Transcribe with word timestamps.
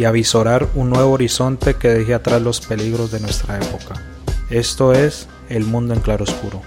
y 0.00 0.06
avisorar 0.06 0.66
un 0.76 0.88
nuevo 0.88 1.12
horizonte 1.12 1.74
que 1.74 1.88
deje 1.88 2.14
atrás 2.14 2.40
los 2.40 2.62
peligros 2.62 3.10
de 3.10 3.20
nuestra 3.20 3.58
época. 3.58 4.02
Esto 4.48 4.94
es 4.94 5.28
El 5.50 5.64
Mundo 5.64 5.92
en 5.92 6.00
Claroscuro. 6.00 6.62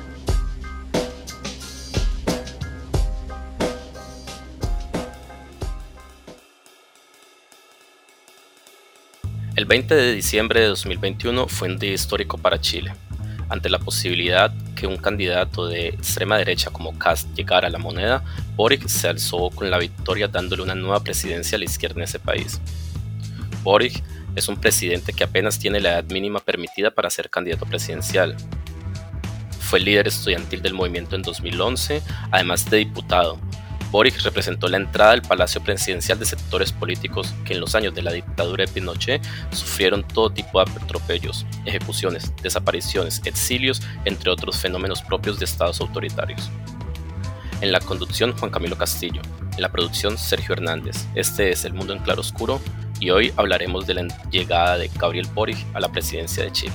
El 9.55 9.66
20 9.66 9.96
de 9.96 10.13
diciembre 10.13 10.60
de 10.60 10.68
2021 10.68 11.48
fue 11.48 11.70
un 11.70 11.80
día 11.80 11.94
histórico 11.94 12.38
para 12.38 12.62
Chile, 12.62 12.94
ante 13.50 13.68
la 13.68 13.80
posibilidad 13.80 14.54
que 14.76 14.86
un 14.86 14.98
candidato 14.98 15.66
de 15.66 15.88
extrema 15.88 16.38
derecha 16.38 16.70
como 16.70 17.00
Kast 17.00 17.34
llegara 17.34 17.68
a 17.68 17.72
la 17.72 17.80
moneda, 17.80 18.24
Boric 18.55 18.88
se 18.88 19.08
alzó 19.08 19.50
con 19.50 19.72
la 19.72 19.80
victoria 19.80 20.27
dándole 20.27 20.62
una 20.62 20.76
nueva 20.76 21.04
presidencia 21.04 21.55
a 21.55 21.60
la 21.60 21.66
izquierda 21.66 21.96
en 21.96 22.04
ese 22.04 22.20
país. 22.20 22.62
Boric 23.63 24.03
es 24.35 24.48
un 24.48 24.57
presidente 24.57 25.13
que 25.13 25.24
apenas 25.24 25.57
tiene 25.57 25.79
la 25.79 25.93
edad 25.93 26.04
mínima 26.05 26.40
permitida 26.40 26.91
para 26.91 27.10
ser 27.10 27.29
candidato 27.29 27.65
presidencial. 27.65 28.35
Fue 29.60 29.79
líder 29.79 30.07
estudiantil 30.07 30.62
del 30.62 30.74
movimiento 30.74 31.15
en 31.15 31.21
2011, 31.21 32.01
además 32.32 32.70
de 32.70 32.77
diputado. 32.77 33.40
Boric 33.91 34.21
representó 34.21 34.68
la 34.68 34.77
entrada 34.77 35.12
al 35.12 35.21
Palacio 35.21 35.62
Presidencial 35.62 36.18
de 36.18 36.26
sectores 36.26 36.71
políticos 36.71 37.32
que 37.46 37.54
en 37.54 37.60
los 37.60 37.76
años 37.76 37.93
de 37.93 38.01
la 38.01 38.12
dictadura 38.12 38.65
de 38.65 38.71
Pinochet 38.71 39.21
sufrieron 39.51 40.04
todo 40.04 40.32
tipo 40.32 40.63
de 40.63 40.71
atropellos, 40.71 41.45
ejecuciones, 41.66 42.34
desapariciones, 42.41 43.21
exilios, 43.23 43.84
entre 44.05 44.32
otros 44.32 44.57
fenómenos 44.57 45.04
propios 45.04 45.38
de 45.38 45.45
estados 45.45 45.79
autoritarios. 45.79 46.49
En 47.62 47.71
la 47.71 47.79
conducción 47.79 48.35
Juan 48.35 48.49
Camilo 48.49 48.77
Castillo, 48.77 49.21
en 49.55 49.62
la 49.62 49.71
producción 49.71 50.18
Sergio 50.18 50.54
Hernández. 50.54 51.05
Este 51.13 51.51
es 51.51 51.63
El 51.63 51.73
Mundo 51.73 51.93
en 51.93 51.99
Claroscuro 51.99 52.60
y 53.04 53.12
hoy 53.12 53.34
hablaremos 53.35 53.85
de 53.85 53.96
la 53.96 54.07
llegada 54.32 54.77
de 54.77 54.90
Gabriel 54.98 55.27
Boric 55.34 55.57
a 55.73 55.82
la 55.82 55.91
presidencia 55.91 56.41
de 56.41 56.54
Chile. 56.54 56.73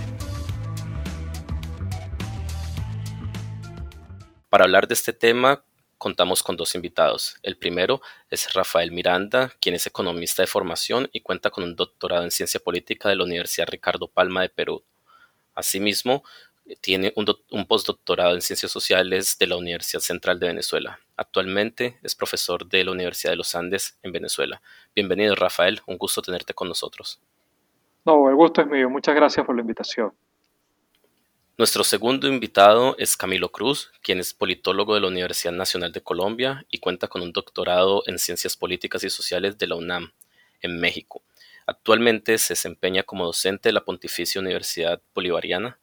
Para 4.50 4.64
hablar 4.64 4.86
de 4.86 4.92
este 4.92 5.14
tema 5.14 5.64
contamos 5.96 6.42
con 6.42 6.54
dos 6.54 6.74
invitados. 6.74 7.38
El 7.42 7.56
primero 7.56 8.02
es 8.28 8.52
Rafael 8.52 8.92
Miranda, 8.92 9.54
quien 9.58 9.74
es 9.74 9.86
economista 9.86 10.42
de 10.42 10.48
formación 10.48 11.08
y 11.14 11.20
cuenta 11.20 11.48
con 11.48 11.64
un 11.64 11.74
doctorado 11.74 12.24
en 12.24 12.30
ciencia 12.30 12.60
política 12.60 13.08
de 13.08 13.16
la 13.16 13.24
Universidad 13.24 13.66
Ricardo 13.66 14.06
Palma 14.06 14.42
de 14.42 14.50
Perú. 14.50 14.84
Asimismo, 15.54 16.24
tiene 16.82 17.14
un, 17.16 17.24
un, 17.50 17.66
postdoctorado 17.66 18.34
en 18.34 18.42
Ciencias 18.42 18.70
Sociales 18.70 19.38
de 19.38 19.46
la 19.46 19.56
Universidad 19.56 20.02
Central 20.02 20.38
de 20.38 20.48
Venezuela. 20.48 21.00
Actualmente 21.19 21.98
es 22.05 22.14
profesor 22.14 22.64
de 22.69 22.84
la 22.84 22.92
Universidad 22.92 23.33
de 23.33 23.36
los 23.38 23.56
Andes 23.56 23.98
en 24.05 24.12
Venezuela. 24.12 24.62
Bienvenido, 24.94 25.34
Rafael. 25.34 25.80
Un 25.88 25.98
gusto 25.98 26.22
tenerte 26.22 26.55
con 26.55 26.69
nosotros. 26.69 27.20
No, 28.05 28.30
el 28.30 28.36
gusto 28.36 28.60
es 28.60 28.69
mío. 28.69 28.88
Muchas 28.88 29.16
gracias 29.16 29.44
por 29.44 29.56
la 29.56 29.62
invitación. 29.62 30.12
Nuestro 31.56 31.82
segundo 31.82 32.28
invitado 32.28 32.94
es 32.98 33.16
Camilo 33.16 33.50
Cruz, 33.50 33.91
quien 34.00 34.20
es 34.20 34.32
politólogo 34.32 34.94
de 34.94 35.00
la 35.00 35.09
Universidad 35.09 35.53
Nacional 35.53 35.91
de 35.91 36.04
Colombia 36.04 36.65
y 36.70 36.78
cuenta 36.78 37.09
con 37.09 37.21
un 37.21 37.32
doctorado 37.32 38.04
en 38.06 38.21
Ciencias 38.21 38.56
Políticas 38.56 39.03
y 39.03 39.10
Sociales 39.10 39.59
de 39.59 39.66
la 39.66 39.75
UNAM, 39.75 40.12
en 40.60 40.78
México. 40.78 41.25
Actualmente 41.66 42.38
se 42.38 42.53
desempeña 42.53 43.03
como 43.03 43.26
docente 43.26 43.71
de 43.71 43.72
la 43.72 43.84
Pontificia 43.84 44.41
Universidad 44.41 45.03
Bolivariana 45.16 45.81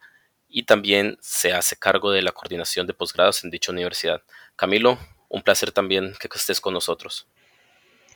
y 0.48 0.64
también 0.64 1.18
se 1.20 1.52
hace 1.52 1.76
cargo 1.76 2.14
de 2.14 2.22
la 2.22 2.32
coordinación 2.32 2.88
de 2.88 2.94
posgrados 2.94 3.44
en 3.44 3.50
dicha 3.50 3.74
universidad. 3.74 4.24
Camilo, 4.56 4.98
un 5.36 5.42
placer 5.42 5.74
también 5.74 6.14
que 6.18 6.30
estés 6.34 6.62
con 6.62 6.74
nosotros. 6.74 7.28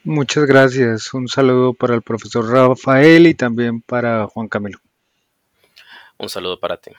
Muchas 0.06 0.46
gracias. 0.46 1.13
Un 1.13 1.28
saludo 1.28 1.74
para 1.74 1.94
el 1.94 2.02
profesor 2.02 2.50
Rafael 2.50 3.28
y 3.28 3.34
también 3.34 3.81
para 3.81 4.25
Juan 4.28 4.47
Camilo. 4.47 4.80
Un 6.18 6.30
saludo 6.30 6.57
para 6.62 6.78
ti. 6.78 6.91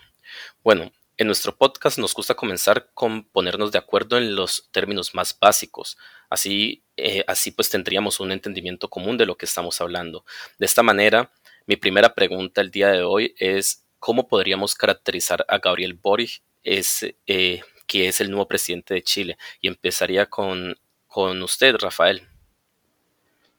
Bueno, 0.63 0.93
en 1.17 1.27
nuestro 1.27 1.57
podcast 1.57 1.99
nos 1.99 2.13
gusta 2.13 2.35
comenzar 2.35 2.91
con 2.93 3.25
ponernos 3.25 3.73
de 3.73 3.79
acuerdo 3.79 4.19
en 4.19 4.37
los 4.37 4.69
términos 4.73 5.15
más 5.15 5.39
básicos. 5.41 5.97
Así, 6.29 6.85
eh, 6.99 7.25
así 7.27 7.51
pues 7.51 7.71
tendríamos 7.71 8.21
un 8.21 8.31
entendimiento 8.31 8.91
común 8.91 9.17
de 9.17 9.25
lo 9.25 9.39
que 9.39 9.47
estamos 9.47 9.81
hablando. 9.81 10.27
De 10.59 10.67
esta 10.67 10.83
manera, 10.83 11.33
mi 11.65 11.77
primera 11.77 12.15
pregunta 12.15 12.61
el 12.61 12.71
día 12.71 12.89
de 12.89 13.03
hoy 13.05 13.35
es 13.39 13.87
¿cómo 13.99 14.29
podríamos 14.29 14.75
caracterizar 14.75 15.47
a 15.49 15.57
Gabriel 15.59 15.95
Boric, 15.95 16.43
es, 16.63 17.07
eh, 17.27 17.63
que 17.91 18.07
es 18.07 18.21
el 18.21 18.31
nuevo 18.31 18.47
presidente 18.47 18.95
de 18.95 19.03
Chile? 19.03 19.37
Y 19.61 19.67
empezaría 19.67 20.27
con, 20.27 20.77
con 21.09 21.43
usted, 21.43 21.75
Rafael. 21.75 22.23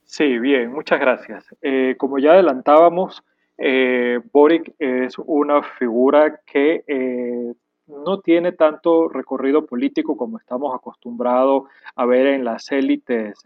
Sí, 0.05 0.39
bien, 0.39 0.71
muchas 0.71 0.99
gracias. 1.01 1.45
Eh, 1.61 1.95
como 1.97 2.17
ya 2.17 2.31
adelantábamos, 2.31 3.23
eh, 3.57 4.19
Boric 4.31 4.73
es 4.79 5.17
una 5.17 5.61
figura 5.63 6.39
que 6.45 6.83
eh, 6.87 7.53
no 7.87 8.19
tiene 8.21 8.53
tanto 8.53 9.09
recorrido 9.09 9.65
político 9.65 10.15
como 10.15 10.37
estamos 10.37 10.73
acostumbrados 10.73 11.63
a 11.95 12.05
ver 12.05 12.27
en 12.27 12.45
las 12.45 12.71
élites 12.71 13.41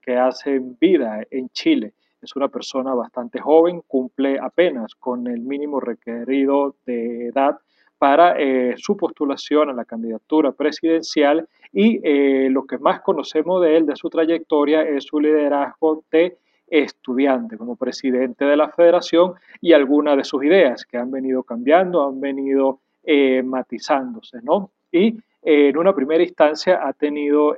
que 0.00 0.16
hacen 0.16 0.78
vida 0.80 1.22
en 1.30 1.50
Chile. 1.50 1.92
Es 2.22 2.34
una 2.34 2.48
persona 2.48 2.94
bastante 2.94 3.40
joven, 3.40 3.82
cumple 3.86 4.38
apenas 4.38 4.94
con 4.94 5.26
el 5.26 5.40
mínimo 5.40 5.80
requerido 5.80 6.76
de 6.86 7.28
edad 7.28 7.58
para 8.00 8.34
eh, 8.38 8.76
su 8.78 8.96
postulación 8.96 9.68
a 9.68 9.74
la 9.74 9.84
candidatura 9.84 10.52
presidencial 10.52 11.46
y 11.70 12.00
eh, 12.02 12.48
lo 12.48 12.64
que 12.64 12.78
más 12.78 13.02
conocemos 13.02 13.60
de 13.60 13.76
él, 13.76 13.84
de 13.84 13.94
su 13.94 14.08
trayectoria, 14.08 14.80
es 14.80 15.04
su 15.04 15.20
liderazgo 15.20 16.02
de 16.10 16.38
estudiante 16.66 17.58
como 17.58 17.76
presidente 17.76 18.46
de 18.46 18.56
la 18.56 18.70
federación 18.70 19.34
y 19.60 19.74
algunas 19.74 20.16
de 20.16 20.24
sus 20.24 20.42
ideas 20.42 20.86
que 20.86 20.96
han 20.96 21.10
venido 21.10 21.42
cambiando, 21.42 22.08
han 22.08 22.18
venido 22.18 22.80
eh, 23.04 23.42
matizándose, 23.42 24.38
¿no? 24.42 24.70
Y 24.90 25.18
en 25.42 25.76
una 25.76 25.94
primera 25.94 26.22
instancia 26.22 26.80
ha 26.82 26.94
tenido 26.94 27.54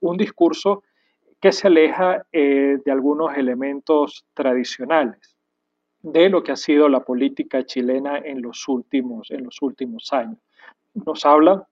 un 0.00 0.16
discurso 0.16 0.82
que 1.40 1.52
se 1.52 1.68
aleja 1.68 2.26
eh, 2.32 2.78
de 2.84 2.90
algunos 2.90 3.36
elementos 3.36 4.26
tradicionales 4.34 5.36
de 6.02 6.28
lo 6.28 6.42
que 6.42 6.52
ha 6.52 6.56
sido 6.56 6.88
la 6.88 7.00
política 7.00 7.64
chilena 7.64 8.18
en 8.18 8.42
los 8.42 8.66
últimos, 8.68 9.30
en 9.30 9.44
los 9.44 9.60
últimos 9.62 10.12
años. 10.12 10.38
Nos 10.94 11.24
habla 11.26 11.66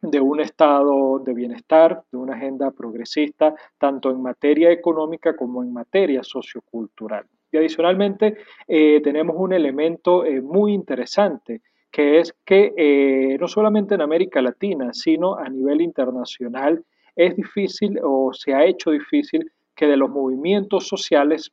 de 0.00 0.20
un 0.20 0.40
estado 0.40 1.18
de 1.20 1.34
bienestar, 1.34 2.02
de 2.10 2.18
una 2.18 2.34
agenda 2.34 2.70
progresista, 2.70 3.54
tanto 3.78 4.10
en 4.10 4.22
materia 4.22 4.70
económica 4.70 5.36
como 5.36 5.62
en 5.62 5.72
materia 5.72 6.22
sociocultural. 6.22 7.24
Y 7.50 7.56
adicionalmente 7.58 8.38
eh, 8.66 9.00
tenemos 9.02 9.36
un 9.38 9.52
elemento 9.52 10.24
eh, 10.24 10.40
muy 10.40 10.72
interesante, 10.72 11.60
que 11.90 12.20
es 12.20 12.34
que 12.44 13.36
no 13.38 13.46
solamente 13.46 13.94
en 13.94 14.00
América 14.00 14.40
Latina, 14.40 14.94
sino 14.94 15.36
a 15.36 15.46
nivel 15.50 15.82
internacional, 15.82 16.82
es 17.14 17.36
difícil 17.36 17.98
o 18.02 18.32
se 18.32 18.54
ha 18.54 18.64
hecho 18.64 18.90
difícil 18.90 19.50
que 19.74 19.86
de 19.86 19.96
los 19.96 20.10
movimientos 20.10 20.86
sociales, 20.86 21.52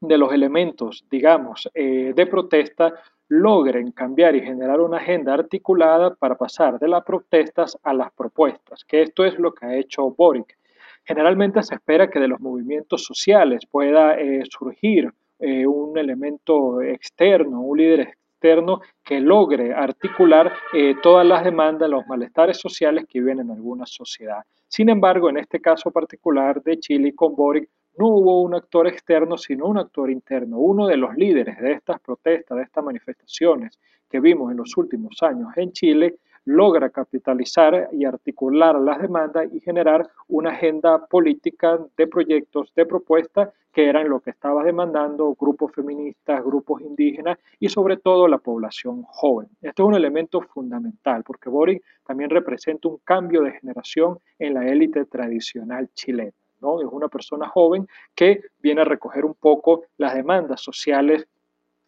de 0.00 0.18
los 0.18 0.32
elementos, 0.32 1.04
digamos, 1.10 1.68
eh, 1.74 2.12
de 2.14 2.26
protesta, 2.26 2.94
logren 3.28 3.92
cambiar 3.92 4.36
y 4.36 4.42
generar 4.42 4.80
una 4.80 4.98
agenda 4.98 5.34
articulada 5.34 6.14
para 6.14 6.36
pasar 6.36 6.78
de 6.78 6.88
las 6.88 7.04
protestas 7.04 7.78
a 7.82 7.94
las 7.94 8.12
propuestas, 8.12 8.84
que 8.84 9.02
esto 9.02 9.24
es 9.24 9.38
lo 9.38 9.54
que 9.54 9.66
ha 9.66 9.76
hecho 9.76 10.10
Boric. 10.10 10.56
Generalmente 11.04 11.62
se 11.62 11.74
espera 11.74 12.08
que 12.08 12.20
de 12.20 12.28
los 12.28 12.40
movimientos 12.40 13.04
sociales 13.04 13.66
pueda 13.70 14.14
eh, 14.14 14.42
surgir 14.50 15.12
eh, 15.38 15.66
un 15.66 15.96
elemento 15.98 16.80
externo, 16.82 17.60
un 17.60 17.78
líder 17.78 18.14
que 19.02 19.20
logre 19.20 19.72
articular 19.72 20.52
eh, 20.74 20.94
todas 21.02 21.26
las 21.26 21.44
demandas, 21.44 21.88
los 21.88 22.06
malestares 22.06 22.58
sociales 22.58 23.06
que 23.08 23.20
viven 23.20 23.40
en 23.40 23.50
alguna 23.50 23.86
sociedad. 23.86 24.42
Sin 24.68 24.90
embargo, 24.90 25.30
en 25.30 25.38
este 25.38 25.60
caso 25.60 25.90
particular 25.90 26.62
de 26.62 26.78
Chile 26.78 27.14
con 27.14 27.34
Boric, 27.34 27.70
no 27.96 28.08
hubo 28.08 28.42
un 28.42 28.54
actor 28.54 28.86
externo, 28.86 29.36
sino 29.38 29.66
un 29.66 29.78
actor 29.78 30.10
interno. 30.10 30.58
Uno 30.58 30.86
de 30.86 30.96
los 30.96 31.14
líderes 31.16 31.58
de 31.60 31.72
estas 31.72 32.00
protestas, 32.00 32.56
de 32.56 32.64
estas 32.64 32.84
manifestaciones 32.84 33.78
que 34.08 34.20
vimos 34.20 34.50
en 34.50 34.58
los 34.58 34.76
últimos 34.76 35.22
años 35.22 35.48
en 35.56 35.72
Chile, 35.72 36.16
logra 36.46 36.90
capitalizar 36.90 37.88
y 37.92 38.04
articular 38.04 38.78
las 38.78 39.00
demandas 39.00 39.48
y 39.52 39.60
generar 39.60 40.06
una 40.28 40.50
agenda 40.50 41.06
política 41.06 41.78
de 41.96 42.06
proyectos, 42.06 42.72
de 42.74 42.84
propuestas 42.84 43.50
que 43.72 43.88
eran 43.88 44.08
lo 44.08 44.20
que 44.20 44.30
estaba 44.30 44.62
demandando 44.62 45.34
grupos 45.34 45.72
feministas, 45.72 46.44
grupos 46.44 46.80
indígenas 46.82 47.38
y 47.58 47.68
sobre 47.68 47.96
todo 47.96 48.28
la 48.28 48.38
población 48.38 49.02
joven. 49.02 49.48
Este 49.62 49.82
es 49.82 49.88
un 49.88 49.94
elemento 49.94 50.40
fundamental 50.42 51.24
porque 51.24 51.50
Boric 51.50 51.82
también 52.04 52.30
representa 52.30 52.88
un 52.88 52.98
cambio 52.98 53.42
de 53.42 53.52
generación 53.52 54.18
en 54.38 54.54
la 54.54 54.68
élite 54.68 55.06
tradicional 55.06 55.90
chilena. 55.94 56.32
¿No? 56.64 56.80
Es 56.80 56.88
una 56.90 57.08
persona 57.08 57.48
joven 57.48 57.86
que 58.14 58.40
viene 58.58 58.80
a 58.80 58.84
recoger 58.84 59.24
un 59.24 59.34
poco 59.34 59.82
las 59.98 60.14
demandas 60.14 60.60
sociales 60.60 61.26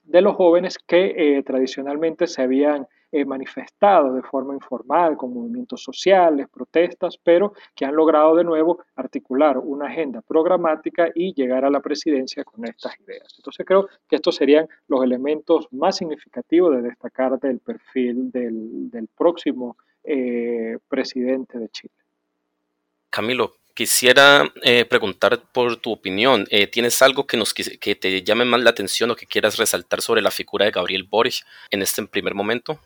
de 0.05 0.21
los 0.21 0.37
jóvenes 0.37 0.79
que 0.79 1.15
eh, 1.39 1.43
tradicionalmente 1.43 2.27
se 2.27 2.43
habían 2.43 2.87
eh, 3.13 3.25
manifestado 3.25 4.13
de 4.15 4.23
forma 4.23 4.55
informal 4.55 5.17
con 5.17 5.33
movimientos 5.33 5.83
sociales, 5.83 6.49
protestas, 6.49 7.17
pero 7.17 7.55
que 7.75 7.85
han 7.85 7.95
logrado 7.95 8.35
de 8.37 8.45
nuevo 8.45 8.81
articular 8.95 9.59
una 9.59 9.87
agenda 9.87 10.23
programática 10.23 11.11
y 11.15 11.33
llegar 11.33 11.65
a 11.65 11.71
la 11.71 11.81
presidencia 11.81 12.45
con 12.45 12.67
estas 12.67 12.99
ideas. 13.01 13.35
Entonces 13.39 13.65
creo 13.65 13.89
que 14.09 14.17
estos 14.17 14.37
serían 14.37 14.69
los 14.89 15.03
elementos 15.03 15.69
más 15.73 15.97
significativos 15.97 16.77
de 16.77 16.83
destacar 16.83 17.39
del 17.39 17.61
perfil 17.61 18.31
del, 18.31 19.09
próximo 19.17 19.77
eh, 20.05 20.79
presidente 20.89 21.59
de 21.59 21.69
Chile. 21.69 21.95
Camilo, 23.09 23.55
Quisiera 23.77 24.51
eh, 24.63 24.87
preguntar 24.87 25.39
por 25.53 25.77
tu 25.77 25.93
opinión. 25.93 26.47
Eh, 26.51 26.67
¿Tienes 26.67 27.03
algo 27.03 27.27
que, 27.27 27.37
nos, 27.37 27.53
que 27.53 27.95
te 27.95 28.23
llame 28.23 28.47
más 28.47 28.63
la 28.63 28.71
atención 28.71 29.11
o 29.11 29.17
que 29.17 29.27
quieras 29.27 29.59
resaltar 29.59 30.01
sobre 30.01 30.23
la 30.23 30.31
figura 30.31 30.65
de 30.65 30.71
Gabriel 30.71 31.05
Boric 31.05 31.45
en 31.71 31.83
este 31.83 32.03
primer 32.07 32.35
momento? 32.35 32.81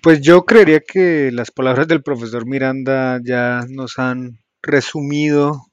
Pues 0.00 0.20
yo 0.20 0.44
creería 0.44 0.78
que 0.78 1.30
las 1.32 1.50
palabras 1.50 1.88
del 1.88 2.04
profesor 2.04 2.46
Miranda 2.46 3.18
ya 3.24 3.64
nos 3.68 3.98
han 3.98 4.38
resumido 4.62 5.66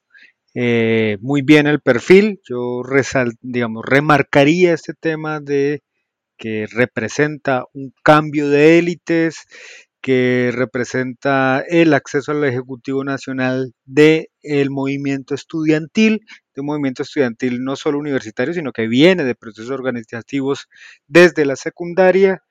eh, 0.56 1.20
muy 1.22 1.44
bien 1.44 1.68
el 1.68 1.80
perfil. 1.80 2.42
Yo 2.50 2.82
digamos, 3.42 3.86
remarcaría 3.86 4.74
este 4.74 4.96
tema 4.96 5.40
de 5.40 5.84
que 6.38 6.66
representa 6.72 7.66
un 7.74 7.94
cambio 8.02 8.50
de 8.50 8.80
élites, 8.80 9.46
que 10.02 10.52
representa 10.54 11.64
el 11.68 11.94
acceso 11.94 12.32
al 12.32 12.44
Ejecutivo 12.44 13.04
Nacional 13.04 13.74
del 13.86 14.28
movimiento 14.70 15.36
estudiantil, 15.36 16.26
de 16.56 16.62
un 16.62 16.68
movimiento 16.68 17.04
estudiantil 17.04 17.64
no 17.64 17.76
solo 17.76 18.00
universitario, 18.00 18.54
sino 18.54 18.72
que 18.72 18.88
viene 18.88 19.24
de 19.24 19.36
procesos 19.36 19.72
organizativos 19.72 20.68
desde 21.08 21.46
la 21.46 21.56
secundaria 21.56 22.42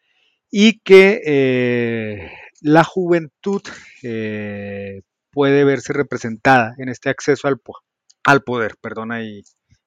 y 0.51 0.81
que 0.81 1.21
eh, 1.25 2.31
la 2.61 2.85
juventud 2.85 3.63
eh, 4.03 5.03
puede 5.31 5.65
verse 5.65 5.93
representada 5.93 6.75
en 6.79 6.89
este 6.89 7.11
acceso 7.11 7.49
al, 7.49 7.61
al 8.25 8.43
poder, 8.43 8.75
perdón 8.81 9.13
ahí 9.13 9.43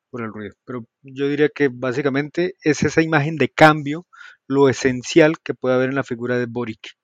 por 0.10 0.22
el 0.24 0.34
ruido, 0.34 0.56
pero 0.66 0.86
yo 1.04 1.30
diría 1.30 1.50
que 1.50 1.69
básicamente 1.72 2.56
es 2.63 2.84
esa 2.84 3.02
imagen 3.02 3.38
de 3.38 3.50
cambio 3.50 4.08
lo 4.48 4.68
esencial 4.69 5.40
que 5.40 5.54
puede 5.54 5.75
haber 5.75 5.90
en 5.90 5.96
la 5.96 6.04
figura 6.04 6.38
de 6.38 6.48
Boric. 6.48 6.98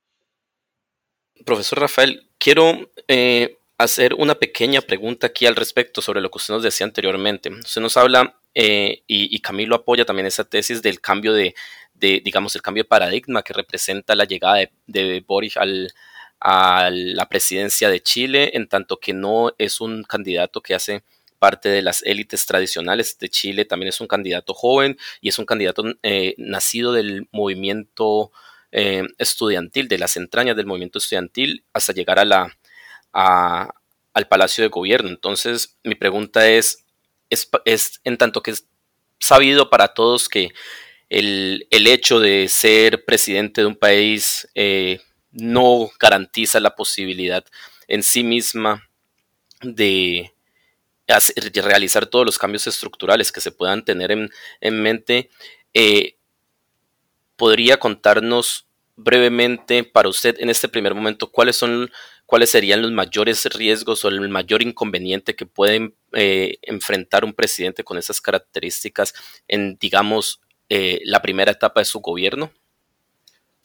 Profesor 1.45 1.79
Rafael, 1.79 2.27
quiero 2.37 2.91
eh, 3.07 3.57
hacer 3.77 4.13
una 4.13 4.35
pequeña 4.35 4.81
pregunta 4.81 5.27
aquí 5.27 5.45
al 5.45 5.55
respecto 5.55 6.01
sobre 6.01 6.21
lo 6.21 6.29
que 6.29 6.37
usted 6.37 6.53
nos 6.53 6.63
decía 6.63 6.85
anteriormente. 6.85 7.49
Usted 7.49 7.81
nos 7.81 7.97
habla, 7.97 8.39
eh, 8.53 9.03
y, 9.07 9.39
Camilo 9.39 9.75
apoya 9.75 10.05
también 10.05 10.25
esa 10.25 10.43
tesis 10.43 10.81
del 10.81 10.99
cambio 10.99 11.33
de, 11.33 11.53
digamos, 11.93 12.55
el 12.55 12.61
cambio 12.61 12.83
de 12.83 12.89
paradigma 12.89 13.43
que 13.43 13.53
representa 13.53 14.15
la 14.15 14.25
llegada 14.25 14.55
de, 14.55 14.71
de 14.87 15.23
Boris 15.25 15.57
al, 15.57 15.93
a 16.39 16.89
la 16.91 17.27
presidencia 17.29 17.89
de 17.89 18.01
Chile, 18.01 18.51
en 18.53 18.67
tanto 18.67 18.99
que 18.99 19.13
no 19.13 19.53
es 19.57 19.81
un 19.81 20.03
candidato 20.03 20.61
que 20.61 20.75
hace 20.75 21.03
parte 21.39 21.69
de 21.69 21.81
las 21.81 22.03
élites 22.03 22.45
tradicionales 22.45 23.17
de 23.19 23.29
Chile, 23.29 23.65
también 23.65 23.89
es 23.89 24.01
un 24.01 24.07
candidato 24.07 24.53
joven 24.53 24.97
y 25.21 25.29
es 25.29 25.39
un 25.39 25.45
candidato 25.45 25.83
eh, 26.03 26.35
nacido 26.37 26.93
del 26.93 27.27
movimiento 27.31 28.31
eh, 28.79 29.01
estudiantil, 29.17 29.87
de 29.87 29.97
las 29.97 30.17
entrañas 30.17 30.55
del 30.55 30.67
movimiento 30.67 30.99
estudiantil, 30.99 31.65
hasta 31.73 31.93
llegar 31.93 32.19
a 32.19 32.25
la, 32.25 32.55
al 33.11 34.27
Palacio 34.27 34.63
de 34.63 34.69
Gobierno. 34.69 35.09
Entonces, 35.09 35.79
mi 35.83 35.95
pregunta 35.95 36.47
es, 36.47 36.85
es, 37.31 38.01
en 38.03 38.17
tanto 38.17 38.43
que 38.43 38.51
es 38.51 38.67
sabido 39.17 39.71
para 39.71 39.95
todos 39.95 40.29
que 40.29 40.51
el, 41.09 41.65
hecho 41.71 42.19
de 42.19 42.47
ser 42.49 43.03
presidente 43.03 43.61
de 43.61 43.67
un 43.67 43.75
país 43.75 44.47
eh, 44.53 45.01
no 45.31 45.89
garantiza 45.99 46.59
la 46.59 46.75
posibilidad 46.75 47.43
en 47.87 48.03
sí 48.03 48.23
misma 48.23 48.87
de, 49.63 50.31
realizar 51.55 52.05
todos 52.05 52.27
los 52.27 52.37
cambios 52.37 52.67
estructurales 52.67 53.31
que 53.31 53.41
se 53.41 53.51
puedan 53.51 53.83
tener 53.83 54.11
en, 54.11 54.81
mente. 54.83 55.31
Eh, 55.73 56.13
¿Podría 57.37 57.77
contarnos 57.77 58.66
brevemente 58.97 59.83
para 59.83 60.09
usted 60.09 60.35
en 60.39 60.49
este 60.49 60.67
primer 60.67 60.93
momento 60.95 61.31
cuáles 61.31 61.55
son 61.55 61.89
cuáles 62.25 62.49
serían 62.49 62.81
los 62.81 62.91
mayores 62.91 63.45
riesgos 63.55 64.03
o 64.03 64.09
el 64.09 64.27
mayor 64.27 64.61
inconveniente 64.61 65.35
que 65.35 65.45
puede 65.45 65.93
eh, 66.11 66.57
enfrentar 66.61 67.23
un 67.23 67.33
presidente 67.33 67.83
con 67.83 67.97
esas 67.97 68.19
características 68.19 69.13
en, 69.47 69.77
digamos, 69.79 70.41
eh, 70.69 70.99
la 71.05 71.21
primera 71.21 71.51
etapa 71.51 71.79
de 71.79 71.85
su 71.85 72.01
gobierno? 72.01 72.51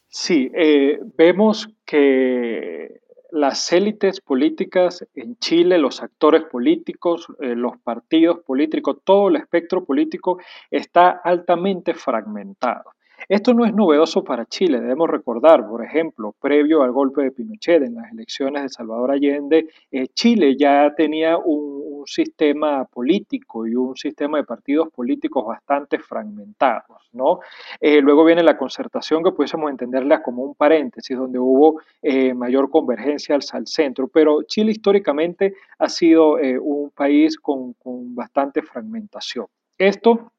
Sí, 0.09 0.51
eh, 0.55 1.01
vemos 1.17 1.71
que 1.85 3.01
las 3.33 3.73
élites 3.73 4.21
políticas 4.21 5.05
en 5.15 5.37
Chile, 5.39 5.79
los 5.79 6.01
actores 6.03 6.45
políticos, 6.45 7.27
los 7.41 7.79
partidos 7.79 8.41
políticos, 8.41 8.99
todo 9.05 9.29
el 9.29 9.37
espectro 9.37 9.85
político 9.85 10.39
está 10.71 11.11
altamente 11.11 11.95
fragmentado. 11.95 12.93
Esto 13.29 13.55
no 13.55 13.65
es 13.65 13.73
novedoso 13.73 14.25
para 14.25 14.47
Chile, 14.47 14.81
debemos 14.81 15.09
recordar, 15.09 15.67
por 15.67 15.85
ejemplo, 15.85 16.35
previo 16.41 16.83
al 16.83 16.93
golpe 16.93 17.23
de 17.23 17.31
Pinochet 17.31 17.83
en 17.83 17.95
las 17.95 18.11
elecciones 18.13 18.63
de 18.63 18.69
Salvador 18.69 19.13
Allende, 19.13 19.69
eh, 19.91 20.09
Chile 20.09 20.57
ya 20.59 20.93
tenía 20.97 21.39
un, 21.39 21.83
sistema 22.05 22.85
político 22.85 23.65
y 23.65 23.77
un 23.77 23.97
sistema 23.97 24.39
de 24.39 24.43
partidos 24.43 24.89
políticos 24.91 25.47
bastante 25.47 26.01
fragmentados. 26.01 27.09
¿no? 27.13 27.39
Eh, 27.81 28.01
luego 28.01 28.25
viene 28.25 28.43
la 28.43 28.59
concertación 28.59 29.23
que 29.23 29.31
pudiésemos 29.31 29.71
entenderla 29.71 30.21
como 30.21 30.43
un 30.43 30.57
paréntesis, 30.57 31.17
donde 31.17 31.39
hubo 31.39 31.81
eh, 32.03 32.35
mayor 32.35 32.71
convergencia 32.71 33.37
al, 33.37 33.69
centro, 33.69 34.09
pero 34.09 34.43
Chile 34.43 34.73
históricamente 34.73 35.55
ha 35.79 35.89
sido 35.89 36.39
un 36.61 36.91
país 36.91 37.39
con 37.39 37.77
bastante 38.17 38.63
fragmentación. 38.63 39.47
Esto 39.79 40.33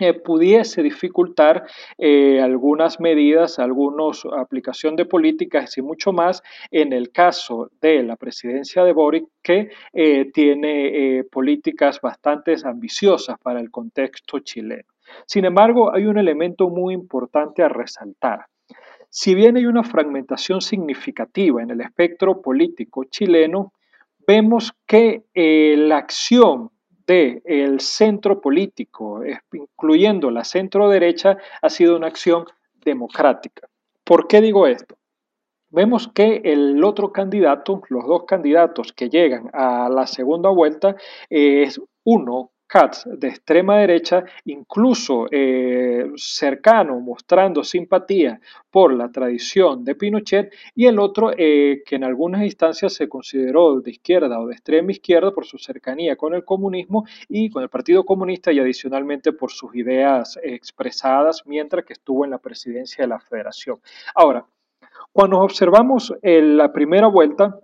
eh, 0.00 0.14
pudiese 0.14 0.80
dificultar 0.80 1.64
eh, 1.98 2.40
algunas 2.40 3.00
medidas, 3.00 3.58
algunas 3.58 4.24
aplicación 4.26 4.94
de 4.94 5.06
políticas 5.06 5.76
y 5.76 5.82
mucho 5.82 6.12
más 6.12 6.40
en 6.70 6.92
el 6.92 7.10
caso 7.10 7.72
de 7.80 8.04
la 8.04 8.14
presidencia 8.14 8.84
de 8.84 8.92
Boric, 8.92 9.26
que 9.42 9.70
eh, 9.92 10.30
tiene 10.32 11.24
políticas 11.32 12.00
bastante 12.00 12.54
ambiciosas 12.64 13.40
para 13.40 13.58
el 13.58 13.72
contexto 13.72 14.38
chileno. 14.38 14.84
Sin 15.26 15.44
embargo, 15.44 15.92
hay 15.92 16.06
un 16.06 16.18
elemento 16.18 16.68
muy 16.68 16.94
importante 16.94 17.64
a 17.64 17.68
resaltar. 17.68 18.46
Si 19.10 19.34
bien 19.34 19.56
hay 19.56 19.66
una 19.66 19.82
fragmentación 19.82 20.60
significativa 20.60 21.60
en 21.60 21.70
el 21.70 21.80
espectro 21.80 22.40
político 22.40 23.02
chileno, 23.04 23.72
vemos 24.26 24.72
que 24.86 25.24
la 25.34 25.96
acción 25.96 26.70
el 27.08 27.80
centro 27.80 28.40
político, 28.40 29.22
incluyendo 29.52 30.30
la 30.30 30.44
centro 30.44 30.88
derecha, 30.88 31.38
ha 31.62 31.70
sido 31.70 31.96
una 31.96 32.06
acción 32.06 32.44
democrática. 32.84 33.68
¿Por 34.04 34.26
qué 34.26 34.40
digo 34.40 34.66
esto? 34.66 34.96
Vemos 35.70 36.08
que 36.08 36.40
el 36.44 36.82
otro 36.82 37.12
candidato, 37.12 37.82
los 37.88 38.06
dos 38.06 38.24
candidatos 38.24 38.92
que 38.92 39.10
llegan 39.10 39.50
a 39.52 39.88
la 39.90 40.06
segunda 40.06 40.48
vuelta, 40.48 40.96
es 41.28 41.80
uno 42.04 42.52
Katz 42.68 43.04
de 43.06 43.28
extrema 43.28 43.78
derecha, 43.78 44.24
incluso 44.44 45.26
eh, 45.30 46.12
cercano, 46.16 47.00
mostrando 47.00 47.64
simpatía 47.64 48.40
por 48.70 48.92
la 48.92 49.10
tradición 49.10 49.84
de 49.84 49.94
Pinochet, 49.94 50.52
y 50.74 50.84
el 50.84 50.98
otro 50.98 51.32
eh, 51.36 51.82
que 51.86 51.96
en 51.96 52.04
algunas 52.04 52.42
instancias 52.42 52.92
se 52.92 53.08
consideró 53.08 53.80
de 53.80 53.90
izquierda 53.90 54.38
o 54.38 54.46
de 54.46 54.52
extrema 54.52 54.92
izquierda 54.92 55.32
por 55.32 55.46
su 55.46 55.56
cercanía 55.56 56.16
con 56.16 56.34
el 56.34 56.44
comunismo 56.44 57.06
y 57.26 57.48
con 57.48 57.62
el 57.62 57.70
Partido 57.70 58.04
Comunista 58.04 58.52
y 58.52 58.58
adicionalmente 58.58 59.32
por 59.32 59.50
sus 59.50 59.74
ideas 59.74 60.38
expresadas 60.42 61.44
mientras 61.46 61.86
que 61.86 61.94
estuvo 61.94 62.26
en 62.26 62.32
la 62.32 62.38
presidencia 62.38 63.02
de 63.02 63.08
la 63.08 63.18
Federación. 63.18 63.78
Ahora, 64.14 64.44
cuando 65.10 65.40
observamos 65.40 66.14
en 66.20 66.58
la 66.58 66.70
primera 66.70 67.06
vuelta, 67.06 67.58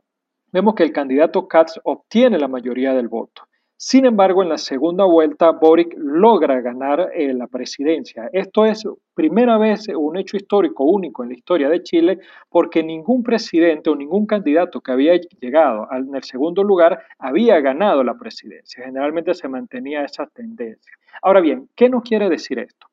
vemos 0.50 0.74
que 0.74 0.82
el 0.82 0.92
candidato 0.92 1.46
Katz 1.46 1.78
obtiene 1.84 2.38
la 2.38 2.48
mayoría 2.48 2.94
del 2.94 3.08
voto. 3.08 3.42
Sin 3.76 4.06
embargo, 4.06 4.42
en 4.42 4.48
la 4.48 4.58
segunda 4.58 5.04
vuelta, 5.04 5.50
Boric 5.50 5.94
logra 5.96 6.60
ganar 6.60 7.10
eh, 7.12 7.34
la 7.34 7.48
presidencia. 7.48 8.30
Esto 8.32 8.64
es 8.64 8.84
primera 9.14 9.58
vez 9.58 9.88
un 9.88 10.16
hecho 10.16 10.36
histórico 10.36 10.84
único 10.84 11.22
en 11.22 11.30
la 11.30 11.34
historia 11.34 11.68
de 11.68 11.82
Chile, 11.82 12.20
porque 12.48 12.84
ningún 12.84 13.24
presidente 13.24 13.90
o 13.90 13.96
ningún 13.96 14.26
candidato 14.26 14.80
que 14.80 14.92
había 14.92 15.18
llegado 15.40 15.88
en 15.90 16.14
el 16.14 16.22
segundo 16.22 16.62
lugar 16.62 17.02
había 17.18 17.60
ganado 17.60 18.04
la 18.04 18.14
presidencia. 18.14 18.84
Generalmente 18.84 19.34
se 19.34 19.48
mantenía 19.48 20.04
esa 20.04 20.26
tendencia. 20.26 20.92
Ahora 21.20 21.40
bien, 21.40 21.68
¿qué 21.74 21.88
nos 21.88 22.04
quiere 22.04 22.28
decir 22.28 22.60
esto? 22.60 22.86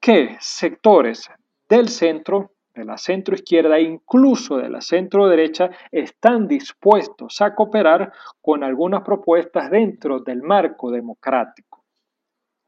Que 0.00 0.36
sectores 0.40 1.30
del 1.68 1.88
centro 1.88 2.51
de 2.74 2.84
la 2.84 2.96
centro 2.96 3.34
izquierda 3.34 3.76
e 3.76 3.82
incluso 3.82 4.56
de 4.56 4.68
la 4.68 4.80
centro 4.80 5.28
derecha 5.28 5.70
están 5.90 6.48
dispuestos 6.48 7.40
a 7.40 7.54
cooperar 7.54 8.12
con 8.40 8.64
algunas 8.64 9.02
propuestas 9.02 9.70
dentro 9.70 10.20
del 10.20 10.42
marco 10.42 10.90
democrático. 10.90 11.84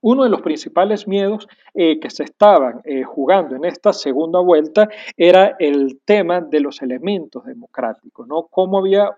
Uno 0.02 0.24
de 0.24 0.28
los 0.28 0.42
principales 0.42 1.08
miedos 1.08 1.48
eh, 1.72 1.98
que 1.98 2.10
se 2.10 2.24
estaban 2.24 2.82
eh, 2.84 3.04
jugando 3.04 3.56
en 3.56 3.64
esta 3.64 3.94
segunda 3.94 4.38
vuelta 4.38 4.86
era 5.16 5.56
el 5.58 6.00
tema 6.04 6.42
de 6.42 6.60
los 6.60 6.82
elementos 6.82 7.46
democráticos, 7.46 8.28
¿no? 8.28 8.42
Cómo 8.50 8.78
había 8.78 9.16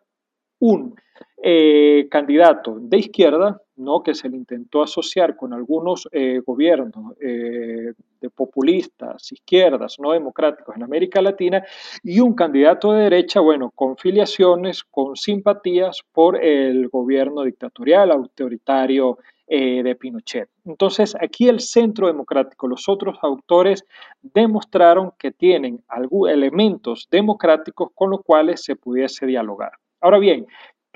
un 0.58 0.94
eh, 1.42 2.08
candidato 2.10 2.78
de 2.80 2.98
izquierda, 2.98 3.60
¿no? 3.76 4.02
que 4.02 4.14
se 4.14 4.28
le 4.28 4.36
intentó 4.36 4.82
asociar 4.82 5.36
con 5.36 5.52
algunos 5.52 6.08
eh, 6.10 6.40
gobiernos 6.44 7.14
eh, 7.20 7.92
de 8.20 8.30
populistas, 8.30 9.30
izquierdas, 9.30 9.96
no 10.00 10.12
democráticos 10.12 10.74
en 10.74 10.82
América 10.82 11.20
Latina, 11.20 11.62
y 12.02 12.20
un 12.20 12.34
candidato 12.34 12.92
de 12.92 13.04
derecha, 13.04 13.40
bueno, 13.40 13.70
con 13.70 13.98
filiaciones, 13.98 14.82
con 14.82 15.14
simpatías 15.14 16.00
por 16.10 16.42
el 16.42 16.88
gobierno 16.88 17.42
dictatorial, 17.42 18.10
autoritario 18.10 19.18
de 19.48 19.96
Pinochet. 20.00 20.48
Entonces, 20.64 21.14
aquí 21.20 21.48
el 21.48 21.60
Centro 21.60 22.08
Democrático, 22.08 22.66
los 22.66 22.88
otros 22.88 23.16
autores 23.22 23.84
demostraron 24.20 25.12
que 25.16 25.30
tienen 25.30 25.84
algunos 25.86 26.32
elementos 26.32 27.06
democráticos 27.12 27.90
con 27.94 28.10
los 28.10 28.22
cuales 28.24 28.64
se 28.64 28.74
pudiese 28.74 29.24
dialogar. 29.24 29.70
Ahora 30.06 30.20
bien, 30.20 30.46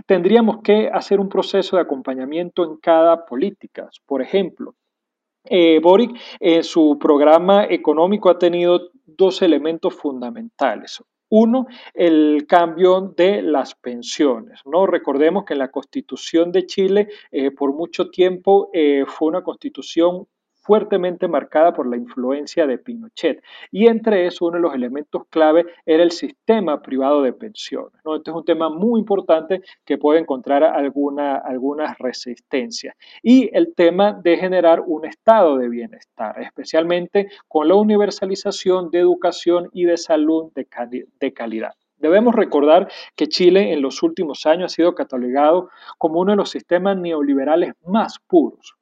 tendríamos 0.07 0.63
que 0.63 0.89
hacer 0.89 1.19
un 1.19 1.29
proceso 1.29 1.75
de 1.75 1.83
acompañamiento 1.83 2.63
en 2.63 2.77
cada 2.77 3.27
política. 3.27 3.91
Por 4.07 4.23
ejemplo, 4.23 4.77
eh, 5.43 5.81
Boric 5.81 6.17
en 6.39 6.63
su 6.63 6.97
programa 6.97 7.65
económico 7.65 8.31
ha 8.31 8.39
tenido 8.39 8.91
dos 9.05 9.43
elementos 9.43 9.97
fundamentales. 9.97 11.03
Uno, 11.29 11.67
el 11.93 12.47
cambio 12.47 13.01
de 13.17 13.43
las 13.43 13.75
pensiones. 13.75 14.61
¿no? 14.65 14.87
Recordemos 14.87 15.45
que 15.45 15.57
la 15.57 15.73
constitución 15.73 16.53
de 16.53 16.67
Chile 16.67 17.09
eh, 17.33 17.51
por 17.51 17.75
mucho 17.75 18.11
tiempo 18.11 18.71
eh, 18.73 19.07
fue 19.09 19.27
una 19.27 19.43
constitución 19.43 20.29
fuertemente 20.71 21.27
marcada 21.27 21.73
por 21.73 21.89
la 21.89 21.97
influencia 21.97 22.65
de 22.65 22.79
Pinochet. 22.79 23.43
Y 23.73 23.89
entre 23.89 24.29
eso, 24.29 24.47
uno 24.47 24.59
de 24.59 24.63
los 24.63 24.73
elementos 24.73 25.25
clave 25.29 25.67
era 25.85 26.05
el 26.05 26.13
sistema 26.13 26.81
privado 26.81 27.23
de 27.23 27.33
pensiones. 27.33 28.01
¿no? 28.05 28.15
Este 28.15 28.31
es 28.31 28.37
un 28.37 28.45
tema 28.45 28.69
muy 28.69 29.01
importante 29.01 29.63
que 29.85 29.99
puede 29.99 30.21
encontrar 30.21 30.63
alguna, 30.63 31.39
algunas 31.39 31.99
resistencias. 31.99 32.95
Y 33.21 33.51
el 33.53 33.75
tema 33.75 34.13
de 34.13 34.37
generar 34.37 34.81
un 34.87 35.07
estado 35.07 35.59
de 35.59 35.69
bienestar, 35.69 36.41
especialmente 36.41 37.27
con 37.49 37.67
la 37.67 37.75
universalización 37.75 38.93
de 38.93 39.01
educación 39.01 39.71
y 39.73 39.87
de 39.87 39.97
salud 39.97 40.53
de, 40.55 40.69
de 41.19 41.33
calidad. 41.33 41.73
Debemos 41.97 42.37
recordar 42.37 42.89
que 43.17 43.27
Chile 43.27 43.73
en 43.73 43.83
los 43.83 44.05
últimos 44.05 44.47
años 44.47 44.73
ha 44.73 44.77
sido 44.77 44.95
catalogado 44.95 45.69
como 45.99 46.21
uno 46.21 46.31
de 46.31 46.37
los 46.37 46.51
sistemas 46.51 46.97
neoliberales 46.97 47.73
más 47.85 48.21
puros. 48.29 48.77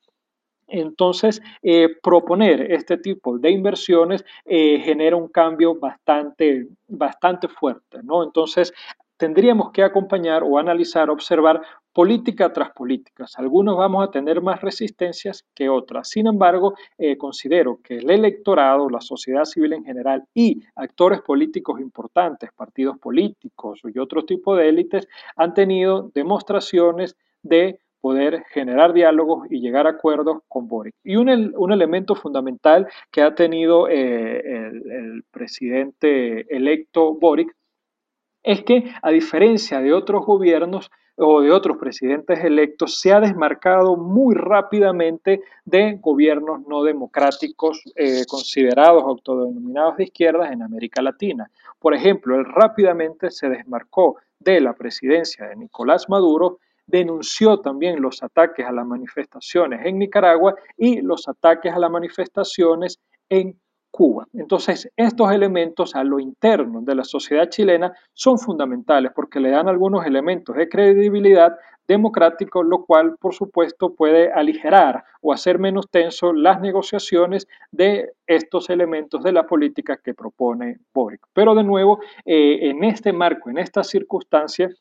Entonces, 0.69 1.43
eh, 1.63 1.89
proponer 2.03 2.71
este 2.73 2.99
tipo 2.99 3.39
de 3.39 3.51
inversiones 3.51 4.25
eh, 4.45 4.81
genera 4.81 5.17
un 5.17 5.29
cambio 5.29 5.75
bastante, 5.79 6.69
bastante 6.87 7.49
fuerte, 7.49 8.03
¿no? 8.03 8.23
Entonces, 8.23 8.73
tendríamos 9.17 9.73
que 9.73 9.83
acompañar 9.83 10.43
o 10.45 10.59
analizar, 10.59 11.11
observar 11.11 11.61
política 11.93 12.53
tras 12.53 12.71
política. 12.71 13.27
Algunos 13.37 13.77
vamos 13.77 14.07
a 14.07 14.11
tener 14.11 14.41
más 14.41 14.61
resistencias 14.61 15.45
que 15.55 15.69
otras. 15.69 16.09
Sin 16.09 16.29
embargo, 16.29 16.75
eh, 16.97 17.19
considero 17.19 17.81
que 17.83 17.99
el 17.99 18.11
electorado, 18.11 18.89
la 18.89 19.01
sociedad 19.01 19.45
civil 19.45 19.73
en 19.73 19.85
general 19.85 20.23
y 20.33 20.63
actores 20.77 21.21
políticos 21.23 21.81
importantes, 21.81 22.51
partidos 22.53 22.99
políticos 22.99 23.81
y 23.83 23.99
otro 23.99 24.25
tipo 24.25 24.55
de 24.55 24.69
élites, 24.69 25.09
han 25.35 25.55
tenido 25.55 26.13
demostraciones 26.15 27.17
de 27.43 27.81
poder 28.00 28.45
generar 28.50 28.93
diálogos 28.93 29.47
y 29.50 29.61
llegar 29.61 29.87
a 29.87 29.90
acuerdos 29.90 30.38
con 30.49 30.69
Boric. 30.69 30.95
Y 31.05 31.17
un, 31.17 31.28
un 31.57 31.73
elemento 31.73 32.14
fundamental 32.14 32.87
que 33.11 33.23
ha 33.23 33.35
tenido 33.35 33.88
eh, 33.88 34.40
el, 34.40 34.90
el 34.90 35.25
presidente 35.31 36.47
electo 36.55 37.14
Boric 37.14 37.55
es 38.43 38.62
que, 38.62 38.93
a 39.02 39.11
diferencia 39.11 39.81
de 39.81 39.93
otros 39.93 40.25
gobiernos, 40.25 40.90
o 41.19 41.40
de 41.40 41.50
otros 41.50 41.78
presidentes 41.78 42.45
electos 42.45 43.00
se 43.00 43.12
ha 43.12 43.21
desmarcado 43.21 43.97
muy 43.97 44.35
rápidamente 44.37 45.43
de 45.64 45.99
gobiernos 46.00 46.61
no 46.69 46.85
democráticos 46.85 47.83
eh, 47.97 48.25
considerados 48.28 49.02
autodenominados 49.02 49.97
de 49.97 50.05
izquierdas 50.05 50.52
en 50.52 50.62
América 50.62 51.02
Latina. 51.02 51.50
Por 51.81 51.95
ejemplo, 51.95 52.37
él 52.37 52.45
rápidamente 52.45 53.31
se 53.31 53.49
desmarcó 53.49 54.17
de 54.38 54.61
la 54.61 54.75
presidencia 54.75 55.49
de 55.49 55.57
Nicolás 55.57 56.09
Maduro 56.09 56.59
denunció 56.88 57.61
también 57.61 58.00
los 58.02 58.23
ataques 58.23 58.66
a 58.66 58.73
las 58.73 58.87
manifestaciones 58.87 59.85
en 59.85 59.99
Nicaragua 59.99 60.54
y 60.76 61.00
los 61.02 61.28
ataques 61.28 61.73
a 61.73 61.78
las 61.78 61.90
manifestaciones 61.90 62.99
en 63.28 63.61
Cuba. 63.90 64.26
Entonces, 64.35 64.90
estos 64.97 65.33
elementos 65.33 65.95
a 65.95 66.04
lo 66.04 66.21
interno 66.21 66.83
de 66.83 66.95
la 66.95 67.04
sociedad 67.04 67.49
chilena 67.49 67.92
son 68.12 68.38
fundamentales 68.38 69.12
porque 69.14 69.40
le 69.40 69.50
dan 69.50 69.68
algunos 69.68 70.04
elementos 70.04 70.57
de 70.57 70.68
credibilidad 70.68 71.57
democrático, 71.87 72.62
lo 72.62 72.85
cual, 72.85 73.16
por 73.18 73.35
supuesto, 73.35 73.95
puede 73.95 74.30
aligerar 74.30 75.04
o 75.23 75.33
hacer 75.33 75.59
menos 75.59 75.87
tenso 75.90 76.35
las 76.35 76.61
negociaciones 76.61 77.49
de 77.73 78.12
estos 78.26 78.68
elementos 78.68 79.23
de 79.23 79.33
la 79.33 79.47
política 79.47 79.97
que 79.97 80.14
propone 80.14 80.78
Boric. 80.92 81.23
Pero 81.33 81.54
de 81.54 81.64
nuevo, 81.64 81.99
eh, 82.26 82.68
en 82.68 82.85
este 82.85 83.14
marco, 83.14 83.49
en 83.49 83.57
estas 83.57 83.88
circunstancias, 83.88 84.75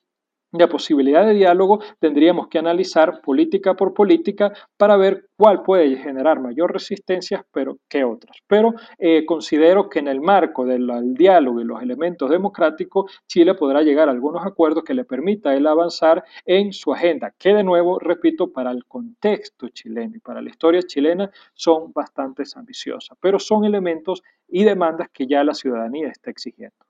la 0.51 0.67
posibilidad 0.67 1.25
de 1.25 1.33
diálogo 1.33 1.79
tendríamos 1.99 2.47
que 2.47 2.59
analizar 2.59 3.21
política 3.21 3.75
por 3.75 3.93
política 3.93 4.53
para 4.77 4.97
ver 4.97 5.27
cuál 5.35 5.61
puede 5.61 5.97
generar 5.97 6.39
mayor 6.39 6.71
resistencia 6.71 7.45
pero, 7.51 7.77
que 7.89 8.03
otras. 8.03 8.37
Pero 8.47 8.73
eh, 8.97 9.25
considero 9.25 9.89
que 9.89 9.99
en 9.99 10.07
el 10.07 10.21
marco 10.21 10.65
del 10.65 10.87
diálogo 11.13 11.61
y 11.61 11.65
los 11.65 11.81
elementos 11.81 12.29
democráticos, 12.29 13.11
Chile 13.27 13.55
podrá 13.55 13.81
llegar 13.81 14.07
a 14.07 14.11
algunos 14.11 14.45
acuerdos 14.45 14.83
que 14.83 14.93
le 14.93 15.05
permita 15.05 15.53
él 15.53 15.67
avanzar 15.67 16.23
en 16.45 16.73
su 16.73 16.93
agenda, 16.93 17.33
que 17.37 17.53
de 17.53 17.63
nuevo, 17.63 17.99
repito, 17.99 18.51
para 18.51 18.71
el 18.71 18.85
contexto 18.85 19.69
chileno 19.69 20.15
y 20.15 20.19
para 20.19 20.41
la 20.41 20.49
historia 20.49 20.81
chilena 20.81 21.29
son 21.53 21.91
bastante 21.93 22.43
ambiciosas, 22.55 23.17
pero 23.19 23.39
son 23.39 23.65
elementos 23.65 24.23
y 24.47 24.63
demandas 24.63 25.09
que 25.11 25.27
ya 25.27 25.43
la 25.43 25.53
ciudadanía 25.53 26.07
está 26.07 26.31
exigiendo. 26.31 26.87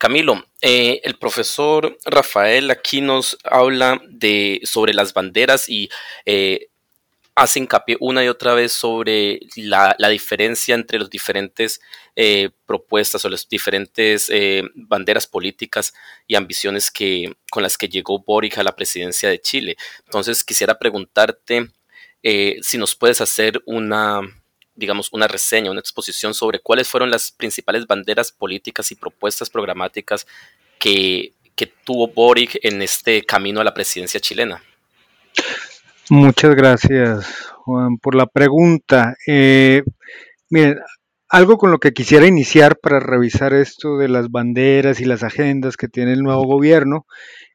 Camilo, 0.00 0.42
eh, 0.62 1.02
el 1.04 1.18
profesor 1.18 1.98
Rafael 2.06 2.70
aquí 2.70 3.02
nos 3.02 3.36
habla 3.44 4.00
de, 4.08 4.62
sobre 4.64 4.94
las 4.94 5.12
banderas 5.12 5.68
y 5.68 5.90
eh, 6.24 6.68
hace 7.34 7.58
hincapié 7.58 7.98
una 8.00 8.24
y 8.24 8.28
otra 8.28 8.54
vez 8.54 8.72
sobre 8.72 9.40
la, 9.56 9.94
diferencia 10.08 10.74
entre 10.74 10.98
las 10.98 11.10
diferentes 11.10 11.82
eh, 12.16 12.48
propuestas 12.64 13.26
o 13.26 13.28
las 13.28 13.46
diferentes 13.46 14.32
banderas 14.74 15.26
políticas 15.26 15.92
y 16.26 16.34
ambiciones 16.34 16.90
que, 16.90 17.34
con 17.50 17.62
las 17.62 17.76
que 17.76 17.90
llegó 17.90 18.20
Boric 18.20 18.56
a 18.56 18.62
la 18.62 18.74
presidencia 18.74 19.28
de 19.28 19.38
Chile. 19.38 19.76
Entonces 20.06 20.42
quisiera 20.44 20.78
preguntarte 20.78 21.68
si 22.22 22.78
nos 22.78 22.96
puedes 22.96 23.20
hacer 23.20 23.62
una, 23.66 24.22
digamos, 24.80 25.12
una 25.12 25.28
reseña, 25.28 25.70
una 25.70 25.80
exposición 25.80 26.34
sobre 26.34 26.58
cuáles 26.58 26.88
fueron 26.88 27.10
las 27.10 27.30
principales 27.30 27.86
banderas 27.86 28.32
políticas 28.32 28.90
y 28.90 28.96
propuestas 28.96 29.50
programáticas 29.50 30.26
que, 30.78 31.34
tuvo 31.84 32.08
Boric 32.08 32.58
en 32.62 32.80
este 32.80 33.22
camino 33.22 33.60
a 33.60 33.64
la 33.64 33.74
presidencia 33.74 34.18
chilena. 34.18 34.62
Muchas 36.08 36.54
gracias, 36.54 37.52
Juan, 37.64 37.98
por 37.98 38.14
la 38.14 38.26
pregunta. 38.26 39.14
Eh, 39.26 39.82
miren, 40.48 40.78
algo 41.28 41.58
con 41.58 41.70
lo 41.70 41.78
que 41.78 41.92
quisiera 41.92 42.26
iniciar 42.26 42.78
para 42.78 42.98
revisar 42.98 43.52
esto 43.52 43.98
de 43.98 44.08
las 44.08 44.30
banderas 44.30 45.00
y 45.00 45.04
las 45.04 45.22
agendas 45.22 45.76
que 45.76 45.88
tiene 45.88 46.14
el 46.14 46.22
nuevo 46.22 46.44
gobierno 46.44 47.04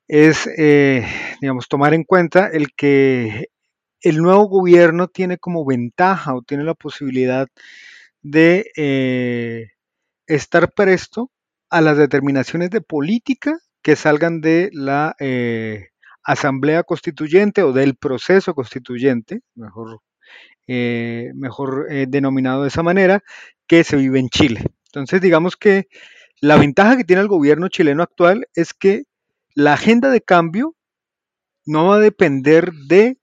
es, 0.08 0.48
eh, 0.55 1.03
digamos, 1.41 1.67
tomar 1.67 1.96
en 1.96 2.03
cuenta 2.03 2.48
el 2.48 2.67
que 2.75 3.48
el 4.06 4.18
nuevo 4.22 4.48
gobierno 4.48 5.08
tiene 5.08 5.40
como 5.40 5.66
ventaja 5.66 6.36
o 6.36 6.44
tiene 6.44 6.64
la 6.64 6.76
posibilidad 6.76 7.48
de 8.22 8.72
eh, 8.78 9.72
estar 10.28 10.72
presto 10.74 11.32
a 11.72 11.82
las 11.82 11.98
determinaciones 11.98 12.70
de 12.70 12.82
política 12.82 13.58
que 13.82 13.96
salgan 13.96 14.42
de 14.42 14.70
la 14.74 15.16
eh, 15.20 15.88
asamblea 16.24 16.84
constituyente 16.84 17.64
o 17.64 17.74
del 17.74 17.96
proceso 17.96 18.54
constituyente, 18.54 19.42
mejor, 19.56 20.02
eh, 20.68 22.06
denominado 22.08 22.62
de 22.62 22.68
esa 22.68 22.84
manera, 22.84 23.24
que 23.66 23.84
se 23.84 23.98
vive 23.98 24.20
en 24.20 24.30
Chile. 24.30 24.66
Entonces, 24.86 25.20
digamos 25.20 25.58
que 25.58 25.88
la 26.42 26.58
ventaja 26.58 26.96
que 26.96 27.06
tiene 27.06 27.24
el 27.24 27.28
gobierno 27.28 27.70
chileno 27.70 28.04
actual 28.04 28.48
es 28.54 28.76
que 28.76 29.06
la 29.56 29.74
agenda 29.74 30.12
de 30.12 30.22
cambio 30.22 30.76
no 31.66 31.88
va 31.88 31.96
a 31.96 32.00
depender 32.00 32.72
de 32.88 33.18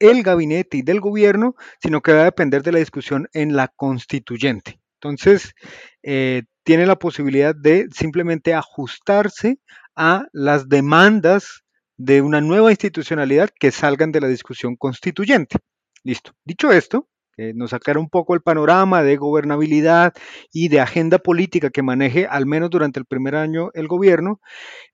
el 0.00 0.24
gabinete 0.24 0.78
y 0.78 0.82
del 0.82 1.00
gobierno, 1.00 1.54
sino 1.80 2.00
que 2.00 2.12
va 2.12 2.22
a 2.22 2.24
depender 2.24 2.62
de 2.62 2.72
la 2.72 2.80
discusión 2.80 3.28
en 3.32 3.54
la 3.54 3.68
constituyente. 3.68 4.80
Entonces, 5.00 5.54
eh, 6.02 6.42
tiene 6.64 6.86
la 6.86 6.98
posibilidad 6.98 7.54
de 7.54 7.86
simplemente 7.92 8.54
ajustarse 8.54 9.58
a 9.94 10.26
las 10.32 10.68
demandas 10.68 11.62
de 11.96 12.22
una 12.22 12.40
nueva 12.40 12.70
institucionalidad 12.70 13.50
que 13.58 13.70
salgan 13.70 14.12
de 14.12 14.20
la 14.20 14.28
discusión 14.28 14.76
constituyente. 14.76 15.58
Listo. 16.02 16.32
Dicho 16.44 16.72
esto, 16.72 17.09
nos 17.54 17.72
aclara 17.72 18.00
un 18.00 18.08
poco 18.08 18.34
el 18.34 18.42
panorama 18.42 19.02
de 19.02 19.16
gobernabilidad 19.16 20.12
y 20.52 20.68
de 20.68 20.80
agenda 20.80 21.18
política 21.18 21.70
que 21.70 21.82
maneje, 21.82 22.26
al 22.26 22.46
menos 22.46 22.70
durante 22.70 23.00
el 23.00 23.06
primer 23.06 23.34
año, 23.34 23.70
el 23.74 23.88
gobierno, 23.88 24.40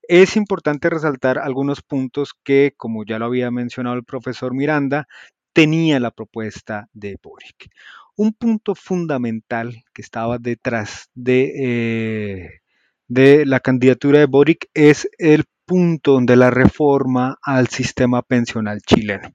es 0.08 0.36
importante 0.36 0.90
resaltar 0.90 1.38
algunos 1.38 1.82
puntos 1.82 2.32
que, 2.44 2.72
como 2.76 3.04
ya 3.04 3.18
lo 3.18 3.26
había 3.26 3.50
mencionado 3.50 3.96
el 3.96 4.04
profesor 4.04 4.54
Miranda, 4.54 5.06
tenía 5.52 6.00
la 6.00 6.10
propuesta 6.10 6.88
de 6.92 7.16
Boric. 7.22 7.70
Un 8.16 8.32
punto 8.34 8.74
fundamental 8.74 9.84
que 9.94 10.02
estaba 10.02 10.38
detrás 10.38 11.08
de, 11.14 12.60
eh, 13.08 13.44
la 13.46 13.60
candidatura 13.60 14.18
de 14.18 14.26
Boric 14.26 14.68
es 14.74 15.08
el 15.18 15.44
punto 15.64 16.18
de 16.20 16.36
la 16.36 16.50
reforma 16.50 17.38
al 17.42 17.68
sistema 17.68 18.22
pensional 18.22 18.80
chileno. 18.86 19.32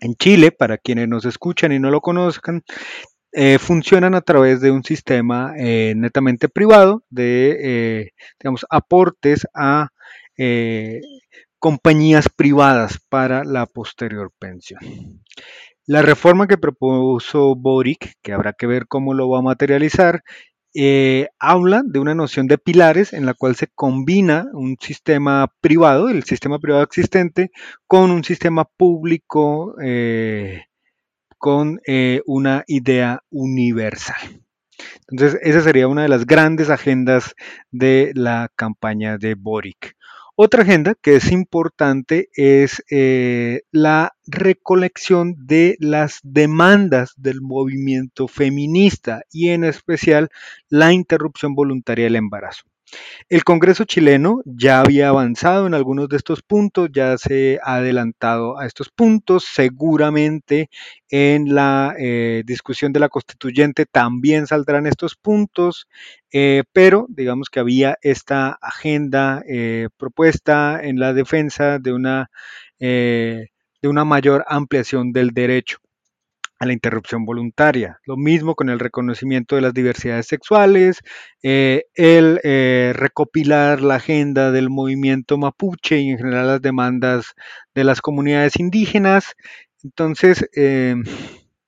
En 0.00 0.14
Chile, 0.14 0.50
para 0.50 0.78
quienes 0.78 1.08
nos 1.08 1.24
escuchan 1.24 1.72
y 1.72 1.78
no 1.78 1.90
lo 1.90 2.00
conozcan, 2.00 2.62
eh, 3.32 3.58
funcionan 3.58 4.14
a 4.16 4.22
través 4.22 4.60
de 4.60 4.72
un 4.72 4.82
sistema 4.82 5.52
eh, 5.56 5.94
netamente 5.96 6.48
privado 6.48 7.04
de, 7.10 7.58
eh, 7.60 8.10
digamos, 8.40 8.66
aportes 8.70 9.46
a 9.54 9.88
compañías 11.58 12.30
privadas 12.30 12.98
para 13.10 13.44
la 13.44 13.66
posterior 13.66 14.32
pensión. 14.38 14.80
La 15.86 16.00
reforma 16.00 16.46
que 16.46 16.56
propuso 16.56 17.54
Boric, 17.54 18.14
que 18.22 18.32
habrá 18.32 18.54
que 18.54 18.66
ver 18.66 18.86
cómo 18.86 19.12
lo 19.12 19.28
va 19.28 19.40
a 19.40 19.42
materializar, 19.42 20.22
eh, 20.74 21.28
habla 21.38 21.82
de 21.84 21.98
una 21.98 22.14
noción 22.14 22.46
de 22.46 22.58
pilares 22.58 23.12
en 23.12 23.26
la 23.26 23.34
cual 23.34 23.56
se 23.56 23.66
combina 23.68 24.46
un 24.52 24.76
sistema 24.80 25.52
privado, 25.60 26.08
el 26.08 26.24
sistema 26.24 26.58
privado 26.58 26.82
existente, 26.82 27.50
con 27.86 28.10
un 28.10 28.24
sistema 28.24 28.64
público 28.64 29.74
eh, 29.82 30.64
con 31.38 31.80
eh, 31.86 32.20
una 32.26 32.64
idea 32.66 33.22
universal. 33.30 34.42
Entonces, 35.08 35.40
esa 35.42 35.62
sería 35.62 35.88
una 35.88 36.02
de 36.02 36.08
las 36.08 36.26
grandes 36.26 36.70
agendas 36.70 37.34
de 37.70 38.12
la 38.14 38.50
campaña 38.54 39.18
de 39.18 39.34
Boric. 39.34 39.96
Otra 40.42 40.62
agenda 40.62 40.94
que 40.94 41.16
es 41.16 41.32
importante 41.32 42.30
es 42.32 42.82
eh, 42.90 43.60
la 43.72 44.14
recolección 44.26 45.34
de 45.36 45.76
las 45.80 46.20
demandas 46.22 47.12
del 47.18 47.42
movimiento 47.42 48.26
feminista 48.26 49.20
y 49.30 49.50
en 49.50 49.64
especial 49.64 50.30
la 50.70 50.94
interrupción 50.94 51.54
voluntaria 51.54 52.06
del 52.06 52.16
embarazo. 52.16 52.62
El 53.28 53.44
Congreso 53.44 53.84
chileno 53.84 54.42
ya 54.44 54.80
había 54.80 55.08
avanzado 55.08 55.66
en 55.66 55.74
algunos 55.74 56.08
de 56.08 56.16
estos 56.16 56.42
puntos, 56.42 56.90
ya 56.92 57.16
se 57.18 57.60
ha 57.62 57.76
adelantado 57.76 58.58
a 58.58 58.66
estos 58.66 58.90
puntos. 58.90 59.44
Seguramente 59.44 60.68
en 61.08 61.54
la 61.54 61.94
eh, 61.98 62.42
discusión 62.44 62.92
de 62.92 63.00
la 63.00 63.08
constituyente 63.08 63.86
también 63.86 64.46
saldrán 64.46 64.86
estos 64.86 65.16
puntos, 65.16 65.86
eh, 66.32 66.64
pero 66.72 67.06
digamos 67.08 67.50
que 67.50 67.60
había 67.60 67.98
esta 68.02 68.58
agenda 68.60 69.42
eh, 69.48 69.88
propuesta 69.96 70.80
en 70.82 70.98
la 70.98 71.12
defensa 71.12 71.78
de 71.78 71.92
una, 71.92 72.30
de 72.78 73.48
una 73.84 74.04
mayor 74.04 74.44
ampliación 74.48 75.12
del 75.12 75.30
derecho 75.30 75.78
a 76.60 76.66
la 76.66 76.74
interrupción 76.74 77.24
voluntaria. 77.24 77.98
Lo 78.04 78.16
mismo 78.18 78.54
con 78.54 78.68
el 78.68 78.78
reconocimiento 78.78 79.56
de 79.56 79.62
las 79.62 79.72
diversidades 79.72 80.26
sexuales, 80.26 81.00
eh, 81.42 81.84
el 81.94 82.38
eh, 82.44 82.92
recopilar 82.94 83.80
la 83.80 83.96
agenda 83.96 84.52
del 84.52 84.68
movimiento 84.68 85.38
mapuche 85.38 85.98
y 85.98 86.10
en 86.10 86.18
general 86.18 86.46
las 86.46 86.62
demandas 86.62 87.34
de 87.74 87.84
las 87.84 88.02
comunidades 88.02 88.60
indígenas. 88.60 89.34
Entonces, 89.82 90.46
eh, 90.54 90.96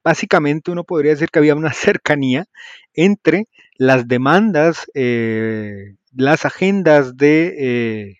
básicamente 0.05 0.70
uno 0.70 0.85
podría 0.85 1.12
decir 1.12 1.31
que 1.31 1.38
había 1.38 1.55
una 1.55 1.72
cercanía 1.72 2.44
entre 2.92 3.48
las 3.78 4.07
demandas, 4.07 4.85
las 4.94 6.44
agendas 6.44 7.16
de 7.16 8.18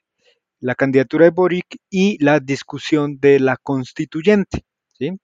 la 0.61 0.75
candidatura 0.75 1.27
de 1.27 1.31
Boric 1.31 1.77
y 1.91 2.17
la 2.25 2.41
discusión 2.41 3.19
de 3.21 3.41
la 3.41 3.59
constituyente. 3.59 4.65
¿sí? 4.99 5.19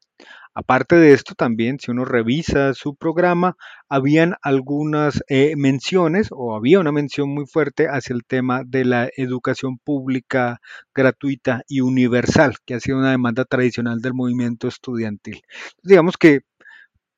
Aparte 0.54 0.96
de 0.96 1.12
esto, 1.12 1.34
también 1.34 1.78
si 1.78 1.90
uno 1.90 2.04
revisa 2.04 2.74
su 2.74 2.94
programa, 2.96 3.56
habían 3.88 4.34
algunas 4.42 5.22
eh, 5.28 5.54
menciones 5.56 6.28
o 6.30 6.54
había 6.56 6.80
una 6.80 6.92
mención 6.92 7.28
muy 7.30 7.46
fuerte 7.46 7.86
hacia 7.88 8.14
el 8.14 8.24
tema 8.24 8.62
de 8.66 8.84
la 8.84 9.08
educación 9.16 9.78
pública 9.78 10.60
gratuita 10.94 11.62
y 11.68 11.80
universal, 11.80 12.56
que 12.66 12.74
ha 12.74 12.80
sido 12.80 12.98
una 12.98 13.10
demanda 13.10 13.44
tradicional 13.44 14.00
del 14.00 14.14
movimiento 14.14 14.68
estudiantil. 14.68 15.42
Digamos 15.82 16.16
que 16.16 16.40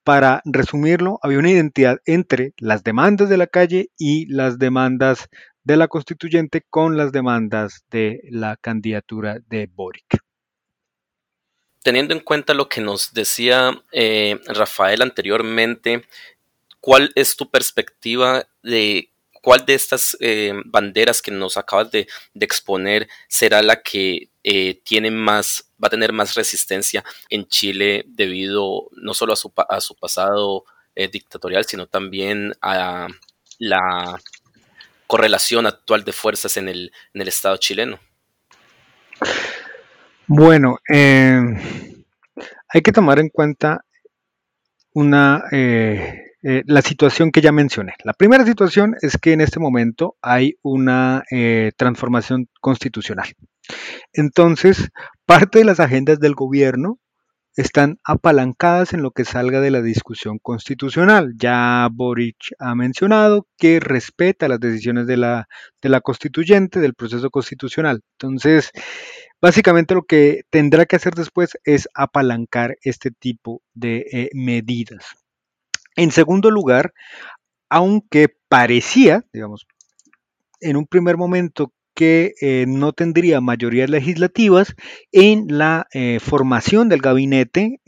para 0.05 0.41
resumirlo, 0.45 1.19
había 1.23 1.39
una 1.39 1.51
identidad 1.51 1.99
entre 2.07 2.55
las 2.59 2.83
demandas 2.83 3.29
de 3.29 3.37
la 3.37 3.47
calle 3.47 3.91
y 3.99 4.27
las 4.27 4.59
demandas 4.59 5.29
de 5.63 5.77
la 5.77 5.89
constituyente 5.89 6.63
con 6.69 6.97
las 6.97 7.13
demandas 7.13 7.85
de 7.91 8.21
la 8.31 8.57
candidatura 8.57 9.41
de 9.49 9.71
Boric 9.73 10.30
teniendo 11.83 12.15
en 12.15 12.21
cuenta 12.21 12.55
lo 12.55 12.69
que 12.69 12.81
nos 12.81 13.13
decía 13.13 13.83
eh, 13.93 14.39
Rafael 14.47 15.03
anteriormente, 15.03 16.07
¿cuál 16.81 17.13
es 17.15 17.37
tu 17.37 17.51
perspectiva 17.51 18.47
de 18.63 19.11
cuál 19.43 19.65
de 19.65 19.75
estas 19.75 20.17
eh, 20.21 20.53
banderas 20.67 21.23
que 21.23 21.31
nos 21.31 21.57
acabas 21.57 21.91
de, 21.91 22.07
exponer 22.39 23.09
será 23.29 23.63
la 23.63 23.83
que 23.83 24.29
eh, 24.45 24.81
tiene 24.85 25.11
más, 25.11 25.71
va 25.83 25.87
a 25.87 25.91
tener 25.91 26.13
más 26.13 26.35
resistencia 26.35 27.05
en 27.31 27.47
Chile 27.49 28.05
debido 28.07 28.89
no 28.93 29.15
solo 29.15 29.33
a 29.33 29.37
su, 29.37 29.53
a 29.69 29.81
su 29.81 29.95
pasado 29.97 30.65
dictatorial, 31.13 31.65
sino 31.65 31.87
también 31.87 32.53
a 32.61 33.09
la 33.59 34.21
correlación 35.07 35.67
actual 35.67 36.05
de 36.05 36.13
fuerzas 36.13 36.59
en 36.59 36.69
el, 36.69 36.93
en 37.15 37.23
el 37.23 37.29
Estado 37.29 37.57
chileno? 37.57 37.99
Bueno, 40.33 40.79
em, 40.89 41.57
hay 42.69 42.83
que 42.83 42.93
tomar 42.93 43.19
en 43.19 43.31
cuenta 43.31 43.85
una, 44.95 45.43
eh, 45.51 46.23
eh, 46.45 46.63
la 46.67 46.83
situación 46.83 47.33
que 47.33 47.41
ya 47.41 47.51
mencioné. 47.51 47.95
La 48.05 48.13
primera 48.13 48.45
situación 48.45 48.95
es 49.03 49.19
que 49.19 49.33
en 49.33 49.41
este 49.41 49.59
momento 49.59 50.15
hay 50.23 50.55
una 50.63 51.25
eh, 51.33 51.73
transformación 51.77 52.47
constitucional. 52.61 53.27
Entonces, 54.13 54.91
parte 55.27 55.59
de 55.59 55.65
las 55.65 55.81
agendas 55.81 56.21
del 56.21 56.37
gobierno 56.37 57.01
están 57.57 57.99
apalancadas 58.05 58.93
en 58.93 59.03
lo 59.03 59.11
que 59.11 59.25
salga 59.25 59.61
de 59.61 59.73
la 59.73 59.83
discusión 59.83 60.39
constitucional. 60.41 61.35
Ya 61.37 61.89
Boric 61.93 62.55
ha 62.61 62.77
mencionado 62.77 63.49
que 63.59 63.81
respeta 63.81 64.47
las 64.47 64.61
decisiones 64.61 65.09
de 65.09 65.17
la, 65.17 65.49
de 65.83 65.89
la 65.89 66.01
constituyente, 66.01 66.79
del 66.79 66.95
proceso 66.95 67.31
constitucional. 67.31 68.03
Entonces, 68.13 68.71
Básicamente 69.41 69.95
lo 69.95 70.03
que 70.03 70.43
tendrá 70.51 70.85
que 70.85 70.97
hacer 70.97 71.15
después 71.15 71.57
es 71.65 71.89
apalancar 71.95 72.77
este 72.83 73.11
tipo 73.11 73.63
de 73.73 74.07
eh, 74.13 74.31
medidas. 74.35 75.17
En 75.97 76.11
segundo 76.11 76.51
lugar, 76.51 76.93
aunque 77.71 78.29
parecía, 78.49 79.25
digamos, 79.33 79.67
en 80.61 80.77
un 80.77 80.87
primer 80.87 81.17
momento 81.17 81.73
que 81.95 82.35
eh, 82.41 82.65
no 82.69 82.93
tendría 82.93 83.41
mayorías 83.41 83.91
legislativas, 83.91 84.75
en 85.11 85.47
la 85.49 85.87
eh, 85.93 86.19
formación 86.21 86.89
del 86.89 87.01
gabinete 87.01 87.81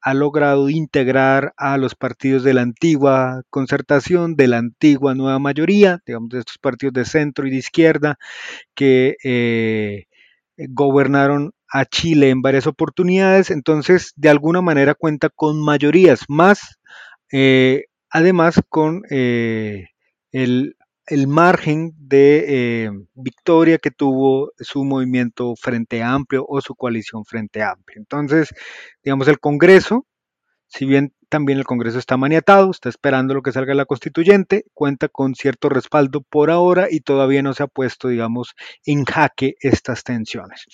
ha 0.00 0.14
logrado 0.14 0.70
integrar 0.70 1.52
a 1.56 1.76
los 1.76 1.94
partidos 1.94 2.44
de 2.44 2.54
la 2.54 2.62
antigua 2.62 3.42
concertación, 3.50 4.36
de 4.36 4.48
la 4.48 4.58
antigua 4.58 5.14
nueva 5.14 5.38
mayoría, 5.38 6.00
digamos, 6.06 6.30
de 6.30 6.38
estos 6.40 6.58
partidos 6.58 6.94
de 6.94 7.04
centro 7.04 7.46
y 7.46 7.50
de 7.50 7.56
izquierda, 7.56 8.18
que 8.74 10.06
gobernaron 10.68 11.52
a 11.72 11.84
Chile 11.84 12.30
en 12.30 12.42
varias 12.42 12.66
oportunidades, 12.66 13.50
entonces 13.50 14.12
de 14.16 14.28
alguna 14.28 14.60
manera 14.60 14.94
cuenta 14.94 15.28
con 15.28 15.62
mayorías, 15.62 16.24
más 16.28 16.78
eh, 17.32 17.84
además 18.10 18.60
con 18.68 19.02
eh, 19.10 19.86
el 20.32 20.76
el 21.10 21.26
margen 21.26 21.92
de 21.98 22.84
eh, 22.86 22.90
victoria 23.14 23.78
que 23.78 23.90
tuvo 23.90 24.52
su 24.58 24.84
movimiento 24.84 25.54
Frente 25.56 26.02
Amplio 26.04 26.46
o 26.48 26.60
su 26.60 26.76
coalición 26.76 27.24
Frente 27.24 27.62
Amplio. 27.62 27.98
Entonces, 27.98 28.54
digamos, 29.02 29.26
el 29.26 29.40
Congreso, 29.40 30.06
si 30.70 30.86
bien 30.86 31.12
también 31.28 31.58
el 31.58 31.64
Congreso 31.64 31.98
está 31.98 32.16
maniatado, 32.16 32.70
está 32.70 32.88
esperando 32.88 33.34
lo 33.34 33.42
que 33.42 33.52
salga 33.52 33.74
la 33.74 33.86
constituyente, 33.86 34.64
cuenta 34.72 35.08
con 35.08 35.34
cierto 35.34 35.68
respaldo 35.68 36.22
por 36.22 36.50
ahora 36.50 36.86
y 36.90 37.00
todavía 37.00 37.42
no 37.42 37.54
se 37.54 37.64
ha 37.64 37.66
puesto, 37.66 38.08
digamos, 38.08 38.54
en 38.84 39.04
jaque 39.04 39.56
estas 39.60 40.04
tensiones. 40.04 40.64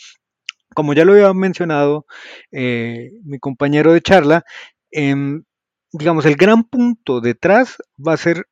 Como 0.75 0.93
ya 0.93 1.07
lo 1.07 1.13
había 1.13 1.33
mencionado 1.33 2.07
eh, 2.53 3.11
mi 3.25 3.39
compañero 3.39 3.93
de 3.95 4.03
charla, 4.03 4.45
em, 4.91 5.45
digamos, 5.93 6.27
el 6.27 6.37
gran 6.37 6.65
punto 6.65 7.23
detrás 7.23 7.79
va 7.99 8.13
a 8.13 8.19
ser 8.19 8.47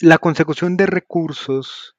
la 0.00 0.18
consecución 0.18 0.76
de 0.76 0.86
recursos 0.86 1.95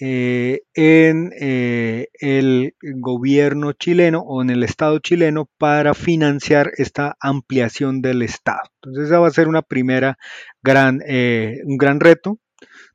eh, 0.00 0.62
en 0.74 1.32
eh, 1.38 2.08
el 2.14 2.74
gobierno 2.80 3.72
chileno 3.72 4.20
o 4.20 4.42
en 4.42 4.50
el 4.50 4.62
Estado 4.62 4.98
chileno 4.98 5.48
para 5.58 5.94
financiar 5.94 6.72
esta 6.76 7.16
ampliación 7.20 8.00
del 8.02 8.22
Estado. 8.22 8.62
Entonces, 8.82 9.06
esa 9.06 9.20
va 9.20 9.28
a 9.28 9.32
ser 9.32 9.48
una 9.48 9.62
primera 9.62 10.18
gran, 10.62 11.00
eh, 11.06 11.60
un 11.64 11.76
gran 11.76 12.00
reto. 12.00 12.38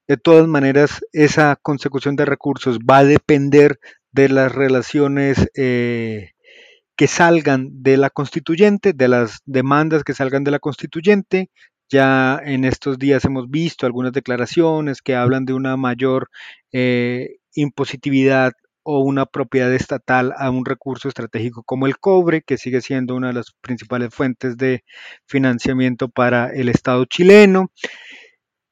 De 0.08 0.18
todas 0.18 0.48
maneras, 0.48 1.06
esa 1.14 1.58
consecución 1.62 2.16
de 2.16 2.26
recursos 2.26 2.80
va 2.80 3.00
a 3.00 3.06
depender 3.06 3.80
de 4.12 4.30
las 4.30 4.52
relaciones 4.52 5.50
que 5.54 7.08
salgan 7.08 7.70
de 7.84 7.98
la 7.98 8.10
constituyente, 8.10 8.94
de 8.94 9.08
las 9.08 9.40
demandas 9.46 10.04
que 10.04 10.14
salgan 10.14 10.44
de 10.44 10.52
la 10.52 10.60
constituyente, 10.60 11.52
ya 11.90 12.40
en 12.44 12.66
estos 12.66 12.98
días 13.00 13.26
hemos 13.26 13.50
visto 13.50 13.86
algunas 13.86 14.14
declaraciones 14.14 15.02
que 15.02 15.16
hablan 15.16 15.46
de 15.46 15.54
una 15.54 15.78
mayor 15.78 16.30
eh, 16.72 17.38
impositividad 17.54 18.54
o 18.84 19.00
una 19.02 19.26
propiedad 19.26 19.74
estatal 19.74 20.34
a 20.38 20.50
un 20.50 20.66
recurso 20.66 21.10
estratégico 21.10 21.64
como 21.64 21.88
el 21.88 21.98
cobre, 21.98 22.42
que 22.42 22.58
sigue 22.58 22.80
siendo 22.82 23.16
una 23.16 23.28
de 23.28 23.34
las 23.34 23.52
principales 23.60 24.14
fuentes 24.14 24.56
de 24.56 24.86
financiamiento 25.26 26.08
para 26.08 26.54
el 26.54 26.70
Estado 26.70 27.04
chileno. 27.06 27.70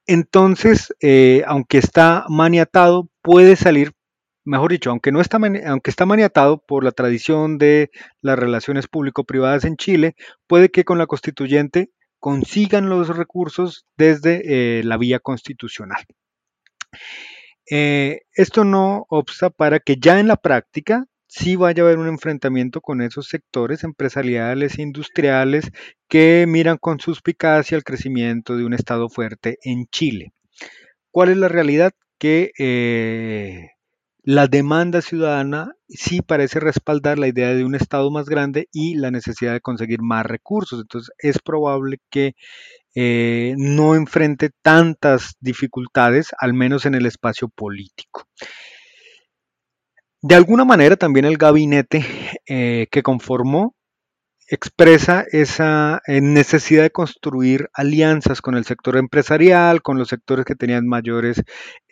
Entonces, 0.08 0.94
eh, 1.02 1.44
aunque 1.48 1.80
está 1.80 2.26
maniatado, 2.30 3.10
puede 3.22 3.56
salir, 3.58 3.92
mejor 4.46 4.72
dicho, 4.72 4.90
aunque, 4.92 5.12
no 5.12 5.20
está, 5.20 5.38
aunque 5.66 5.90
está 5.90 6.06
maniatado 6.06 6.64
por 6.66 6.84
la 6.84 6.92
tradición 6.92 7.58
de 7.58 7.90
las 8.22 8.40
relaciones 8.40 8.88
público-privadas 8.88 9.66
en 9.66 9.76
Chile, 9.78 10.16
puede 10.48 10.70
que 10.70 10.86
con 10.86 10.98
la 10.98 11.08
constituyente 11.08 11.90
consigan 12.26 12.90
los 12.90 13.16
recursos 13.16 13.86
desde 13.98 14.80
eh, 14.80 14.84
la 14.84 14.98
vía 14.98 15.20
constitucional. 15.20 16.04
Eh, 17.70 18.22
esto 18.34 18.64
no 18.64 19.06
obsta 19.10 19.52
para 19.52 19.80
que 19.80 19.98
ya 19.98 20.20
en 20.20 20.28
la 20.30 20.36
práctica 20.36 21.06
sí 21.28 21.56
vaya 21.56 21.84
a 21.84 21.86
haber 21.86 22.00
un 22.00 22.08
enfrentamiento 22.08 22.82
con 22.82 23.04
esos 23.04 23.28
sectores 23.28 23.84
empresariales 23.84 24.80
industriales 24.80 25.70
que 26.10 26.46
miran 26.48 26.80
con 26.80 27.00
suspicacia 27.00 27.78
el 27.78 27.84
crecimiento 27.84 28.58
de 28.58 28.66
un 28.66 28.74
Estado 28.74 29.08
fuerte 29.08 29.60
en 29.62 29.86
Chile. 29.92 30.34
¿Cuál 31.12 31.30
es 31.30 31.38
la 31.38 31.48
realidad? 31.48 31.94
Que 32.18 32.54
eh, 32.58 33.70
la 34.26 34.48
demanda 34.48 35.04
ciudadana 35.04 35.76
sí 35.88 36.22
parece 36.24 36.60
respaldar 36.60 37.20
la 37.20 37.28
idea 37.28 37.54
de 37.54 37.64
un 37.64 37.76
Estado 37.76 38.10
más 38.10 38.28
grande 38.28 38.68
y 38.72 38.96
la 38.96 39.12
necesidad 39.12 39.54
de 39.54 39.62
conseguir 39.62 40.02
más 40.02 40.26
recursos. 40.26 40.82
Entonces 40.82 41.14
es 41.20 41.38
probable 41.38 42.00
que 42.10 42.34
eh, 42.96 43.54
no 43.56 43.94
enfrente 43.94 44.50
tantas 44.64 45.36
dificultades, 45.40 46.32
al 46.40 46.56
menos 46.56 46.88
en 46.88 46.96
el 46.96 47.06
espacio 47.06 47.50
político. 47.50 48.28
De 50.24 50.34
alguna 50.34 50.66
manera 50.66 50.96
también 50.96 51.26
el 51.26 51.38
gabinete 51.38 52.04
eh, 52.48 52.88
que 52.90 53.04
conformó 53.04 53.76
expresa 54.48 55.26
esa 55.32 56.02
eh, 56.08 56.22
necesidad 56.22 56.84
de 56.84 56.92
construir 56.92 57.70
alianzas 57.74 58.42
con 58.42 58.56
el 58.56 58.66
sector 58.66 58.98
empresarial, 58.98 59.82
con 59.82 59.98
los 59.98 60.10
sectores 60.10 60.46
que 60.46 60.56
tenían 60.56 60.88
mayores, 60.88 61.44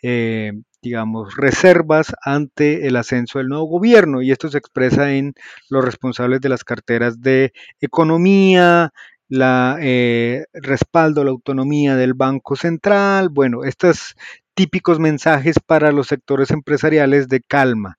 eh, 0.02 0.52
digamos, 0.82 1.36
reservas 1.36 2.14
ante 2.22 2.86
el 2.86 2.96
ascenso 2.96 3.38
del 3.38 3.48
nuevo 3.48 3.66
gobierno. 3.66 4.22
Y 4.22 4.30
esto 4.30 4.48
se 4.48 4.58
expresa 4.58 5.12
en 5.12 5.34
los 5.68 5.84
responsables 5.84 6.40
de 6.40 6.48
las 6.48 6.64
carteras 6.64 7.20
de 7.20 7.52
economía, 7.80 8.92
la 9.28 9.78
eh, 9.80 10.44
respaldo 10.52 11.24
la 11.24 11.30
autonomía 11.30 11.96
del 11.96 12.14
Banco 12.14 12.56
Central, 12.56 13.30
bueno, 13.30 13.64
estos 13.64 14.14
típicos 14.54 15.00
mensajes 15.00 15.56
para 15.58 15.90
los 15.90 16.06
sectores 16.08 16.50
empresariales 16.50 17.28
de 17.28 17.40
calma. 17.40 17.96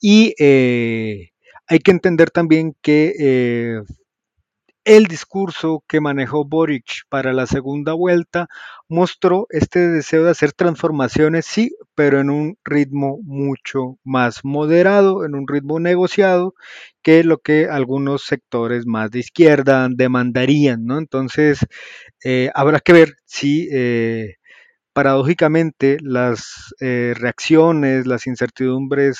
Y 0.00 0.34
hay 1.68 1.80
que 1.80 1.90
entender 1.90 2.30
también 2.30 2.74
que 2.82 3.14
eh, 3.18 3.82
el 4.84 5.04
discurso 5.04 5.84
que 5.86 6.00
manejó 6.00 6.46
Boric 6.46 7.02
para 7.10 7.34
la 7.34 7.46
segunda 7.46 7.92
vuelta 7.92 8.48
mostró 8.88 9.46
este 9.50 9.86
deseo 9.88 10.24
de 10.24 10.30
hacer 10.30 10.52
transformaciones, 10.52 11.44
sí, 11.44 11.72
pero 11.94 12.20
en 12.20 12.30
un 12.30 12.56
ritmo 12.64 13.18
mucho 13.22 13.98
más 14.02 14.44
moderado, 14.44 15.26
en 15.26 15.34
un 15.34 15.46
ritmo 15.46 15.78
negociado, 15.78 16.54
que 17.02 17.22
lo 17.22 17.36
que 17.38 17.66
algunos 17.66 18.22
sectores 18.24 18.86
más 18.86 19.10
de 19.10 19.18
izquierda 19.18 19.88
demandarían, 19.90 20.86
¿no? 20.86 20.96
Entonces, 20.98 21.58
eh, 22.24 22.50
habrá 22.54 22.80
que 22.80 22.94
ver 22.94 23.16
si 23.26 23.68
eh, 23.70 24.36
paradójicamente 24.94 25.98
las 26.02 26.74
reacciones, 26.80 28.06
las 28.06 28.26
incertidumbres 28.26 29.18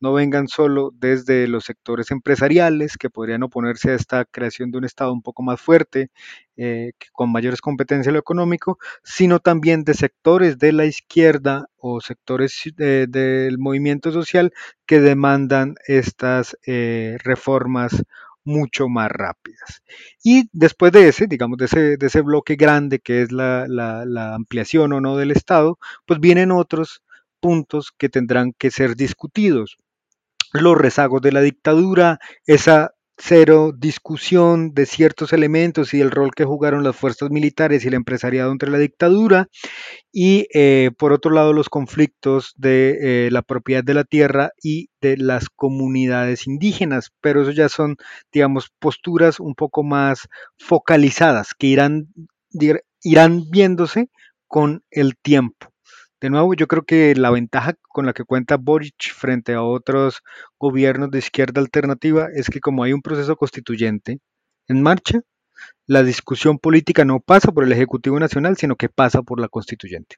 no 0.00 0.12
vengan 0.12 0.48
solo 0.48 0.90
desde 0.94 1.48
los 1.48 1.64
sectores 1.64 2.10
empresariales 2.10 2.96
que 2.96 3.10
podrían 3.10 3.42
oponerse 3.42 3.90
a 3.90 3.94
esta 3.94 4.24
creación 4.24 4.70
de 4.70 4.78
un 4.78 4.84
Estado 4.84 5.12
un 5.12 5.22
poco 5.22 5.42
más 5.42 5.60
fuerte, 5.60 6.10
eh, 6.56 6.92
con 7.12 7.30
mayores 7.32 7.60
competencias 7.60 8.08
en 8.08 8.14
lo 8.14 8.20
económico, 8.20 8.78
sino 9.02 9.40
también 9.40 9.84
de 9.84 9.94
sectores 9.94 10.58
de 10.58 10.72
la 10.72 10.86
izquierda 10.86 11.66
o 11.76 12.00
sectores 12.00 12.62
del 12.76 13.58
movimiento 13.58 14.12
social 14.12 14.52
que 14.86 15.00
demandan 15.00 15.74
estas 15.86 16.56
eh, 16.66 17.16
reformas 17.22 18.02
mucho 18.44 18.88
más 18.88 19.10
rápidas. 19.10 19.82
Y 20.24 20.48
después 20.52 20.92
de 20.92 21.08
ese, 21.08 21.26
digamos, 21.26 21.58
de 21.58 21.66
ese, 21.66 21.96
de 21.96 22.06
ese 22.06 22.22
bloque 22.22 22.56
grande 22.56 22.98
que 22.98 23.22
es 23.22 23.30
la, 23.30 23.66
la 23.68 24.34
ampliación 24.34 24.92
o 24.94 25.00
no 25.00 25.16
del 25.16 25.32
Estado, 25.32 25.78
pues 26.06 26.18
vienen 26.20 26.50
otros 26.50 27.02
puntos 27.40 27.92
que 27.96 28.08
tendrán 28.08 28.52
que 28.52 28.70
ser 28.70 28.96
discutidos 28.96 29.78
los 30.52 30.76
rezagos 30.76 31.22
de 31.22 31.32
la 31.32 31.40
dictadura, 31.40 32.18
esa 32.46 32.92
cero 33.18 33.72
discusión 33.76 34.72
de 34.74 34.86
ciertos 34.86 35.32
elementos 35.32 35.92
y 35.92 36.00
el 36.00 36.12
rol 36.12 36.30
que 36.34 36.44
jugaron 36.44 36.84
las 36.84 36.94
fuerzas 36.94 37.30
militares 37.30 37.84
y 37.84 37.88
el 37.88 37.94
empresariado 37.94 38.52
entre 38.52 38.70
la 38.70 38.78
dictadura 38.78 39.48
y 40.12 40.46
eh, 40.54 40.92
por 40.96 41.12
otro 41.12 41.32
lado 41.32 41.52
los 41.52 41.68
conflictos 41.68 42.54
de 42.56 43.26
eh, 43.26 43.30
la 43.32 43.42
propiedad 43.42 43.82
de 43.82 43.94
la 43.94 44.04
tierra 44.04 44.52
y 44.62 44.90
de 45.00 45.16
las 45.16 45.48
comunidades 45.50 46.46
indígenas, 46.46 47.10
pero 47.20 47.42
eso 47.42 47.50
ya 47.50 47.68
son, 47.68 47.96
digamos, 48.32 48.70
posturas 48.78 49.40
un 49.40 49.54
poco 49.54 49.82
más 49.82 50.28
focalizadas 50.56 51.54
que 51.54 51.66
irán, 51.66 52.08
irán 53.02 53.44
viéndose 53.50 54.10
con 54.46 54.84
el 54.90 55.16
tiempo. 55.16 55.72
De 56.20 56.30
nuevo, 56.30 56.54
yo 56.54 56.66
creo 56.66 56.82
que 56.84 57.14
la 57.14 57.30
ventaja 57.30 57.74
con 57.88 58.04
la 58.06 58.12
que 58.12 58.24
cuenta 58.24 58.56
Boric 58.56 59.12
frente 59.14 59.54
a 59.54 59.62
otros 59.62 60.22
gobiernos 60.58 61.10
de 61.12 61.20
izquierda 61.20 61.60
alternativa 61.60 62.26
es 62.34 62.50
que 62.50 62.60
como 62.60 62.82
hay 62.82 62.92
un 62.92 63.02
proceso 63.02 63.36
constituyente 63.36 64.18
en 64.66 64.82
marcha, 64.82 65.20
la 65.86 66.02
discusión 66.02 66.58
política 66.58 67.04
no 67.04 67.20
pasa 67.20 67.52
por 67.52 67.64
el 67.64 67.72
Ejecutivo 67.72 68.18
Nacional, 68.18 68.56
sino 68.56 68.74
que 68.74 68.88
pasa 68.88 69.22
por 69.22 69.40
la 69.40 69.48
constituyente. 69.48 70.16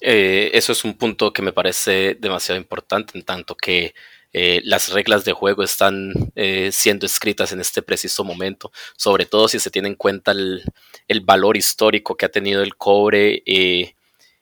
Eh, 0.00 0.50
eso 0.52 0.72
es 0.72 0.84
un 0.84 0.98
punto 0.98 1.32
que 1.32 1.40
me 1.40 1.52
parece 1.52 2.16
demasiado 2.20 2.60
importante, 2.60 3.16
en 3.18 3.24
tanto 3.24 3.54
que 3.54 3.94
eh, 4.32 4.60
las 4.64 4.92
reglas 4.92 5.24
de 5.24 5.32
juego 5.32 5.62
están 5.62 6.12
eh, 6.34 6.70
siendo 6.70 7.06
escritas 7.06 7.52
en 7.52 7.60
este 7.60 7.80
preciso 7.80 8.24
momento, 8.24 8.70
sobre 8.96 9.24
todo 9.24 9.48
si 9.48 9.58
se 9.58 9.70
tiene 9.70 9.88
en 9.88 9.94
cuenta 9.94 10.32
el, 10.32 10.62
el 11.08 11.22
valor 11.22 11.56
histórico 11.56 12.14
que 12.14 12.26
ha 12.26 12.30
tenido 12.30 12.62
el 12.62 12.76
cobre 12.76 13.42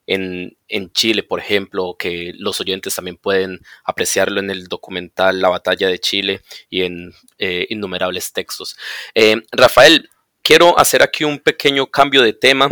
en, 0.07 0.57
Chile, 0.93 1.23
por 1.23 1.41
ejemplo, 1.41 1.97
que 1.99 2.33
los 2.37 2.61
oyentes 2.61 2.95
también 2.95 3.17
pueden 3.17 3.61
apreciarlo 3.85 4.41
en 4.41 4.51
el 4.51 4.67
documental 4.67 5.41
La 5.41 5.49
batalla 5.49 5.89
de 5.89 5.99
Chile 5.99 6.41
y 6.69 6.83
en 6.83 7.13
eh, 7.39 7.67
innumerables 7.71 8.33
textos. 8.33 8.77
Eh, 9.15 9.37
Rafael, 9.53 10.11
quiero 10.43 10.79
hacer 10.79 11.03
aquí 11.03 11.25
un 11.25 11.39
pequeño 11.39 11.87
cambio 11.87 12.23
de 12.23 12.33
tema 12.33 12.69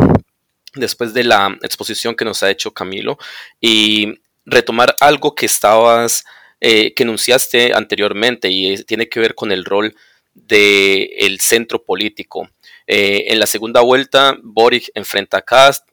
después 0.75 1.13
de 1.13 1.23
la 1.23 1.57
exposición 1.61 2.15
que 2.15 2.25
nos 2.25 2.43
ha 2.43 2.49
hecho 2.49 2.73
Camilo 2.73 3.17
y 3.59 4.19
retomar 4.45 4.95
algo 4.99 5.33
que 5.35 5.45
estabas, 5.45 6.25
eh, 6.59 6.93
que 6.93 7.03
enunciaste 7.03 7.73
anteriormente 7.73 8.49
y 8.49 8.83
tiene 8.83 9.09
que 9.09 9.19
ver 9.19 9.35
con 9.35 9.51
el 9.51 9.65
rol 9.65 9.95
del 10.33 11.39
centro 11.39 11.83
político 11.83 12.49
en 12.85 13.39
la 13.39 13.45
segunda 13.45 13.79
vuelta, 13.79 14.37
Boric 14.43 14.89
enfrenta 14.93 15.37
a 15.37 15.41
Cast. 15.41 15.87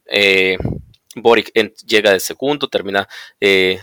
Boric 1.15 1.51
llega 1.85 2.11
de 2.11 2.19
segundo, 2.19 2.67
termina 2.67 3.07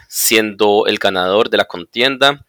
siendo 0.09 0.87
el 0.87 0.99
ganador 0.99 1.51
de 1.51 1.59
la 1.59 1.65
contienda. 1.67 2.45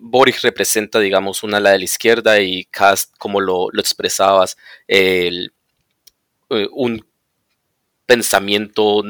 Boric 0.00 0.40
representa, 0.42 1.00
digamos, 1.00 1.42
una 1.42 1.56
ala 1.56 1.70
de 1.70 1.78
la 1.78 1.84
izquierda 1.84 2.40
y 2.40 2.64
Cast, 2.66 3.16
como 3.18 3.40
lo, 3.40 3.70
expresabas, 3.78 4.56
un 6.72 7.04
pensamiento, 8.06 9.02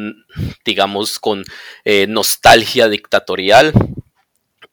digamos, 0.65 1.19
con 1.19 1.45
eh, 1.85 2.07
nostalgia 2.09 2.89
dictatorial. 2.89 3.73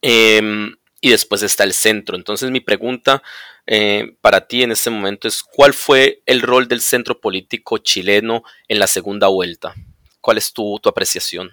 Em, 0.02 0.76
y 1.02 1.10
después 1.12 1.44
está 1.44 1.64
el 1.64 1.74
centro. 1.74 2.16
Entonces 2.16 2.52
mi 2.52 2.60
pregunta 2.60 3.22
eh, 3.66 4.16
para 4.22 4.48
ti 4.48 4.64
en 4.64 4.72
este 4.72 4.90
momento 4.90 5.28
es, 5.28 5.44
¿cuál 5.44 5.74
fue 5.74 6.22
el 6.26 6.42
rol 6.42 6.68
del 6.68 6.82
centro 6.82 7.20
político 7.20 7.78
chileno 7.78 8.44
en 8.68 8.80
la 8.80 8.88
segunda 8.88 9.28
vuelta? 9.28 9.74
¿Cuál 10.22 10.38
es 10.38 10.54
tu, 10.54 10.80
apreciación? 10.84 11.50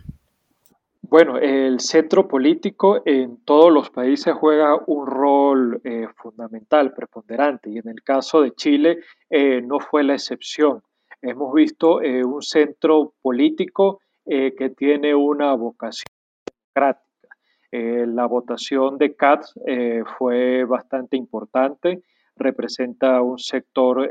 Bueno, 1.03 1.39
el 1.39 1.79
centro 1.79 2.27
político 2.27 3.03
en 3.05 3.45
todos 3.45 3.73
los 3.73 3.91
países 3.91 4.35
juega 4.35 4.77
un 4.87 5.07
rol 5.07 5.81
eh, 5.85 6.09
fundamental, 6.17 6.93
preponderante, 6.93 7.71
y 7.71 7.79
en 7.79 7.89
el 7.89 8.03
caso 8.03 8.43
de 8.43 8.53
Chile 8.55 8.99
no 9.31 9.79
fue 9.79 10.03
la 10.03 10.15
excepción. 10.15 10.83
Hemos 11.23 11.53
visto 11.55 12.03
eh, 12.03 12.25
un 12.25 12.43
centro 12.43 13.15
político 13.23 14.01
eh, 14.27 14.55
que 14.57 14.71
tiene 14.71 15.15
una 15.15 15.55
vocación 15.55 16.07
democrática. 16.47 17.06
Eh, 17.73 18.07
la 18.07 18.27
votación 18.27 18.99
de 18.99 19.15
Katz 19.15 19.55
fue 20.19 20.65
bastante 20.65 21.17
importante, 21.17 22.03
representa 22.37 23.21
un 23.23 23.39
sector 23.39 24.11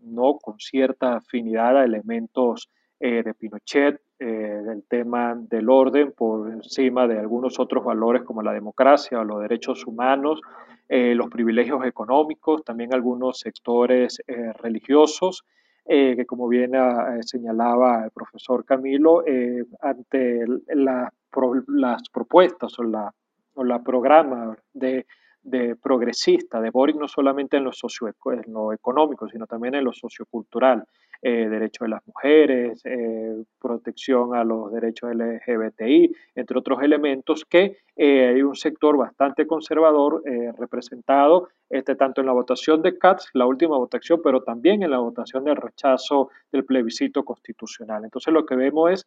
no 0.00 0.38
con 0.38 0.58
cierta 0.58 1.16
afinidad 1.16 1.76
a 1.76 1.84
elementos 1.84 2.70
de 3.00 3.34
Pinochet, 3.38 4.00
del 4.18 4.82
tema 4.88 5.36
del 5.36 5.68
orden 5.68 6.12
por 6.12 6.50
encima 6.50 7.06
de 7.06 7.18
algunos 7.18 7.60
otros 7.60 7.84
valores 7.84 8.22
como 8.22 8.42
la 8.42 8.52
democracia 8.52 9.20
o 9.20 9.24
los 9.24 9.40
derechos 9.40 9.86
humanos, 9.86 10.40
los 10.88 11.28
privilegios 11.28 11.84
económicos, 11.84 12.64
también 12.64 12.94
algunos 12.94 13.40
sectores 13.40 14.22
religiosos 14.60 15.44
eh, 15.90 16.14
que 16.16 16.26
como 16.26 16.48
bien 16.48 16.76
ah, 16.76 17.16
eh, 17.16 17.22
señalaba 17.22 18.04
el 18.04 18.10
profesor 18.10 18.62
Camilo, 18.66 19.26
eh, 19.26 19.64
ante 19.80 20.44
las 20.66 22.08
propuestas 22.12 22.78
o 22.78 22.82
la, 22.82 23.10
o 23.54 23.64
la 23.64 23.82
programa 23.82 24.54
de, 24.74 25.06
de, 25.42 25.76
progresista 25.76 26.60
de 26.60 26.70
Boric, 26.70 26.96
no 26.96 27.08
solamente 27.08 27.56
en 27.56 27.64
lo, 27.64 27.72
socio, 27.72 28.08
en 28.08 28.52
lo 28.52 28.72
económico, 28.72 29.28
sino 29.28 29.46
también 29.46 29.74
en 29.74 29.84
lo 29.84 29.92
sociocultural, 29.92 30.84
eh, 31.20 31.48
derechos 31.48 31.86
de 31.86 31.88
las 31.88 32.06
mujeres, 32.06 32.80
eh, 32.84 33.42
protección 33.60 34.36
a 34.36 34.44
los 34.44 34.70
derechos 34.72 35.10
LGBTI, 35.12 36.14
entre 36.36 36.58
otros 36.58 36.80
elementos 36.80 37.44
que 37.44 37.78
eh, 37.96 38.28
hay 38.28 38.42
un 38.42 38.54
sector 38.54 38.96
bastante 38.96 39.44
conservador 39.44 40.22
representado 40.56 41.48
este, 41.68 41.96
tanto 41.96 42.20
en 42.20 42.28
la 42.28 42.32
votación 42.32 42.82
de 42.82 42.96
CATS, 42.96 43.30
la 43.32 43.46
última 43.46 43.76
votación, 43.76 44.20
pero 44.22 44.44
también 44.44 44.84
en 44.84 44.92
la 44.92 44.98
votación 44.98 45.42
del 45.42 45.56
rechazo 45.56 46.30
del 46.52 46.64
plebiscito 46.64 47.24
constitucional. 47.24 48.04
Entonces 48.04 48.32
lo 48.32 48.46
que 48.46 48.54
vemos 48.54 48.92
es 48.92 49.06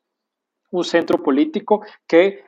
un 0.71 0.83
centro 0.83 1.21
político 1.21 1.81
que 2.07 2.43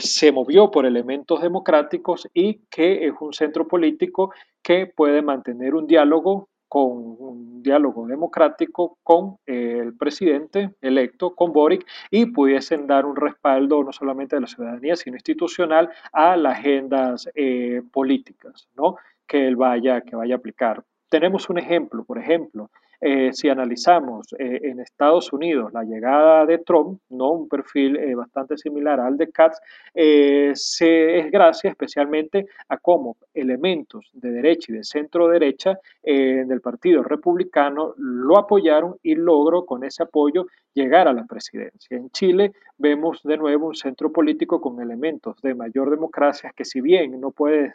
se 0.00 0.32
movió 0.32 0.70
por 0.70 0.86
elementos 0.86 1.40
democráticos 1.40 2.28
y 2.34 2.60
que 2.70 3.06
es 3.06 3.12
un 3.20 3.32
centro 3.32 3.68
político 3.68 4.32
que 4.62 4.86
puede 4.86 5.22
mantener 5.22 5.74
un 5.74 5.86
diálogo 5.86 6.48
con 6.68 7.16
un 7.18 7.62
diálogo 7.62 8.06
democrático 8.06 8.98
con 9.02 9.38
el 9.46 9.96
presidente 9.96 10.74
electo, 10.80 11.34
con 11.34 11.52
Boric, 11.52 11.86
y 12.10 12.26
pudiesen 12.26 12.86
dar 12.86 13.06
un 13.06 13.16
respaldo 13.16 13.82
no 13.82 13.92
solamente 13.92 14.36
de 14.36 14.42
la 14.42 14.46
ciudadanía, 14.46 14.94
sino 14.94 15.16
institucional 15.16 15.90
a 16.12 16.36
las 16.36 16.58
agendas 16.58 17.28
eh, 17.34 17.82
políticas 17.90 18.68
¿no? 18.76 18.96
que 19.26 19.46
él 19.48 19.56
vaya, 19.56 20.02
que 20.02 20.14
vaya 20.14 20.34
a 20.34 20.38
aplicar. 20.38 20.84
Tenemos 21.08 21.48
un 21.48 21.58
ejemplo, 21.58 22.04
por 22.04 22.18
ejemplo, 22.18 22.70
eh, 23.00 23.30
si 23.32 23.48
analizamos 23.48 24.34
eh, 24.38 24.58
en 24.64 24.80
Estados 24.80 25.32
Unidos 25.32 25.72
la 25.72 25.84
llegada 25.84 26.44
de 26.44 26.58
Trump, 26.58 27.00
¿no? 27.10 27.30
un 27.30 27.48
perfil 27.48 27.96
eh, 27.96 28.14
bastante 28.16 28.58
similar 28.58 28.98
al 28.98 29.16
de 29.16 29.30
Katz, 29.30 29.58
se, 29.94 31.18
es 31.18 31.30
gracias 31.30 31.70
especialmente 31.72 32.46
a 32.68 32.76
cómo 32.76 33.16
elementos 33.34 34.10
de 34.12 34.30
derecha 34.30 34.72
y 34.72 34.76
de 34.76 34.84
centro 34.84 35.28
derecha 35.28 35.78
del 36.02 36.60
Partido 36.60 37.02
Republicano 37.02 37.94
lo 37.96 38.38
apoyaron 38.38 38.96
y 39.02 39.14
logró 39.14 39.66
con 39.66 39.84
ese 39.84 40.04
apoyo 40.04 40.46
llegar 40.74 41.08
a 41.08 41.12
la 41.12 41.24
presidencia. 41.26 41.96
En 41.96 42.10
Chile 42.10 42.52
vemos 42.78 43.22
de 43.24 43.36
nuevo 43.36 43.66
un 43.66 43.74
centro 43.74 44.12
político 44.12 44.60
con 44.60 44.80
elementos 44.80 45.40
de 45.42 45.54
mayor 45.54 45.90
democracia 45.90 46.52
que 46.56 46.64
si 46.64 46.80
bien 46.80 47.20
no 47.20 47.30
puede 47.30 47.74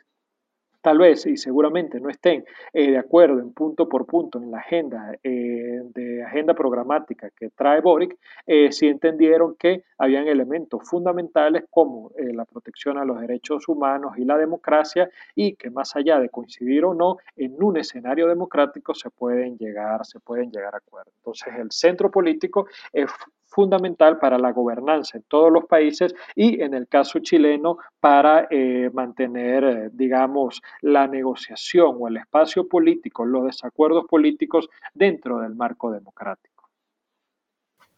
tal 0.84 0.98
vez 0.98 1.26
y 1.26 1.38
seguramente 1.38 2.00
no 2.02 2.10
estén 2.10 2.44
eh, 2.74 2.92
de 2.92 2.98
acuerdo 2.98 3.40
en 3.40 3.54
punto 3.54 3.88
por 3.88 4.06
punto 4.06 4.38
en 4.38 4.52
la 4.52 4.60
agenda 4.60 5.18
eh, 5.24 5.82
de 5.96 6.22
agenda 6.22 6.54
programática 6.54 7.30
que 7.30 7.50
trae 7.52 7.80
Boric, 7.80 8.18
eh, 8.46 8.70
sí 8.72 8.88
entendieron 8.88 9.56
que 9.56 9.86
habían 9.98 10.28
elementos 10.28 10.82
fundamentales 10.84 11.64
como 11.70 12.12
la 12.18 12.44
protección 12.44 12.98
a 12.98 13.06
los 13.06 13.22
derechos 13.22 13.70
humanos 13.70 14.18
y 14.18 14.26
la 14.26 14.38
democracia 14.38 15.10
y 15.36 15.56
que 15.56 15.70
más 15.70 15.96
allá 15.96 16.20
de 16.20 16.28
coincidir 16.28 16.84
o 16.84 16.94
no 16.94 17.18
en 17.38 17.56
un 17.64 17.78
escenario 17.78 18.28
democrático 18.28 18.94
se 18.94 19.10
pueden 19.10 19.58
llegar 19.58 20.06
se 20.06 20.20
pueden 20.20 20.52
llegar 20.52 20.76
a 20.76 20.80
acuerdos. 20.80 21.14
Entonces 21.18 21.54
el 21.58 21.72
centro 21.72 22.12
político 22.12 22.68
es 22.92 23.10
fundamental 23.54 24.18
para 24.20 24.38
la 24.38 24.52
gobernanza 24.52 25.18
en 25.18 25.24
todos 25.28 25.52
los 25.52 25.66
países 25.66 26.14
y 26.36 26.62
en 26.62 26.74
el 26.74 26.88
caso 26.88 27.20
chileno 27.20 27.78
para 28.00 28.48
eh, 28.50 28.90
mantener, 28.94 29.64
eh, 29.64 29.90
digamos, 29.94 30.62
la 30.82 31.08
negociación 31.08 31.98
o 32.00 32.08
el 32.08 32.18
espacio 32.18 32.68
político, 32.68 33.26
los 33.26 33.46
desacuerdos 33.46 34.06
políticos 34.10 34.70
dentro 34.94 35.40
del 35.40 35.56
marco 35.56 35.92
democrático. 35.92 36.70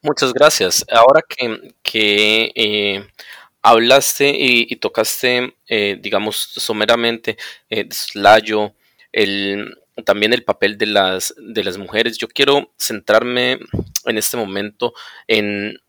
Muchas 0.02 0.34
gracias. 0.34 0.86
Ahora 0.92 1.22
que, 1.82 2.52
eh, 2.54 3.08
hablaste 3.64 4.32
y, 4.38 4.76
tocaste, 4.76 5.56
digamos, 6.00 6.36
someramente, 6.36 7.38
Slayo, 7.92 8.74
el, 9.12 9.74
también 10.04 10.34
el 10.34 10.44
papel 10.44 10.78
de 10.78 10.88
las, 10.88 11.34
de 11.38 11.64
las 11.64 11.78
mujeres. 11.78 12.18
Yo 12.18 12.28
quiero 12.28 12.74
centrarme 12.78 13.60
en 14.06 14.18
este 14.18 14.38
momento 14.38 14.94
en, 15.28 15.80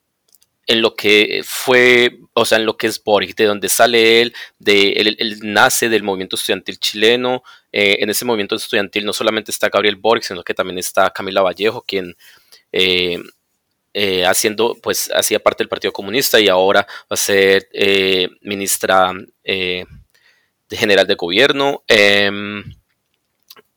lo 0.69 0.95
que 0.95 1.43
fue, 1.45 2.19
o 2.33 2.45
sea, 2.45 2.59
en 2.59 2.67
lo 2.67 2.77
que 2.77 2.87
es 2.87 3.03
Boric, 3.03 3.37
de 3.37 3.45
donde 3.45 3.69
sale 3.69 4.23
él, 4.23 4.35
de 4.59 4.93
él, 4.93 5.39
nace 5.43 5.89
del 5.89 6.03
movimiento 6.03 6.37
estudiantil 6.37 6.79
chileno. 6.79 7.43
Eh, 7.73 7.99
en 8.01 8.11
ese 8.11 8.25
movimiento 8.25 8.55
estudiantil 8.55 9.05
no 9.05 9.13
solamente 9.13 9.51
está 9.51 9.69
Gabriel 9.69 9.97
Boric, 9.97 10.25
sino 10.25 10.43
que 10.43 10.55
también 10.55 10.79
está 10.79 11.11
Camila 11.11 11.43
Vallejo, 11.43 11.83
quien 11.83 12.17
eh, 12.73 13.19
eh, 13.95 14.27
haciendo, 14.27 14.77
pues, 14.83 15.11
hacía 15.15 15.41
parte 15.41 15.63
del 15.63 15.69
Partido 15.69 15.93
Comunista 15.93 16.39
y 16.41 16.49
ahora 16.49 16.87
va 17.03 17.15
a 17.15 17.17
ser 17.17 17.69
ministra 18.43 19.13
general 20.71 21.07
de 21.07 21.15
gobierno. 21.15 21.83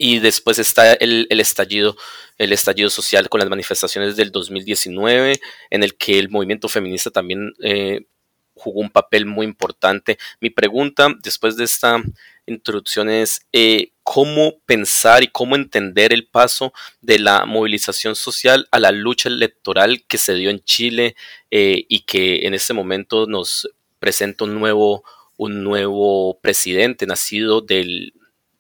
Y 0.02 0.20
después 0.20 0.58
está 0.60 0.94
el, 0.94 1.28
estallido, 1.30 1.98
el 2.38 2.54
estallido 2.54 2.90
social 2.90 3.28
con 3.28 3.40
las 3.42 3.50
manifestaciones 3.50 4.16
del 4.16 4.32
2019, 4.32 5.42
en 5.70 5.84
el 5.84 5.98
que 5.98 6.18
el 6.18 6.30
movimiento 6.30 6.70
feminista 6.70 7.12
también 7.12 7.54
eh, 7.62 8.06
jugó 8.54 8.80
un 8.80 8.90
papel 8.90 9.26
muy 9.26 9.46
importante. 9.46 10.18
Mi 10.40 10.50
pregunta 10.50 11.14
después 11.22 11.58
de 11.58 11.66
esta 11.66 12.02
introducción 12.46 13.10
es 13.10 13.46
eh, 13.52 13.92
cómo 14.04 14.60
pensar 14.66 15.22
y 15.22 15.28
cómo 15.28 15.58
entender 15.58 16.14
el 16.14 16.28
paso 16.28 16.72
de 17.02 17.20
la 17.20 17.46
movilización 17.46 18.16
social 18.16 18.70
a 18.72 18.80
la 18.80 18.92
lucha 18.92 19.28
electoral 19.28 20.06
que 20.08 20.18
se 20.18 20.34
dio 20.34 20.50
en 20.50 20.64
Chile 20.64 21.18
eh, 21.52 21.86
y 21.90 22.06
que 22.06 22.48
en 22.48 22.54
este 22.54 22.74
momento 22.74 23.28
nos 23.28 23.70
presenta 24.00 24.46
un 24.46 24.56
nuevo, 24.56 25.04
un 25.36 25.62
nuevo 25.62 26.40
presidente 26.40 27.06
nacido 27.06 27.60
del, 27.60 28.14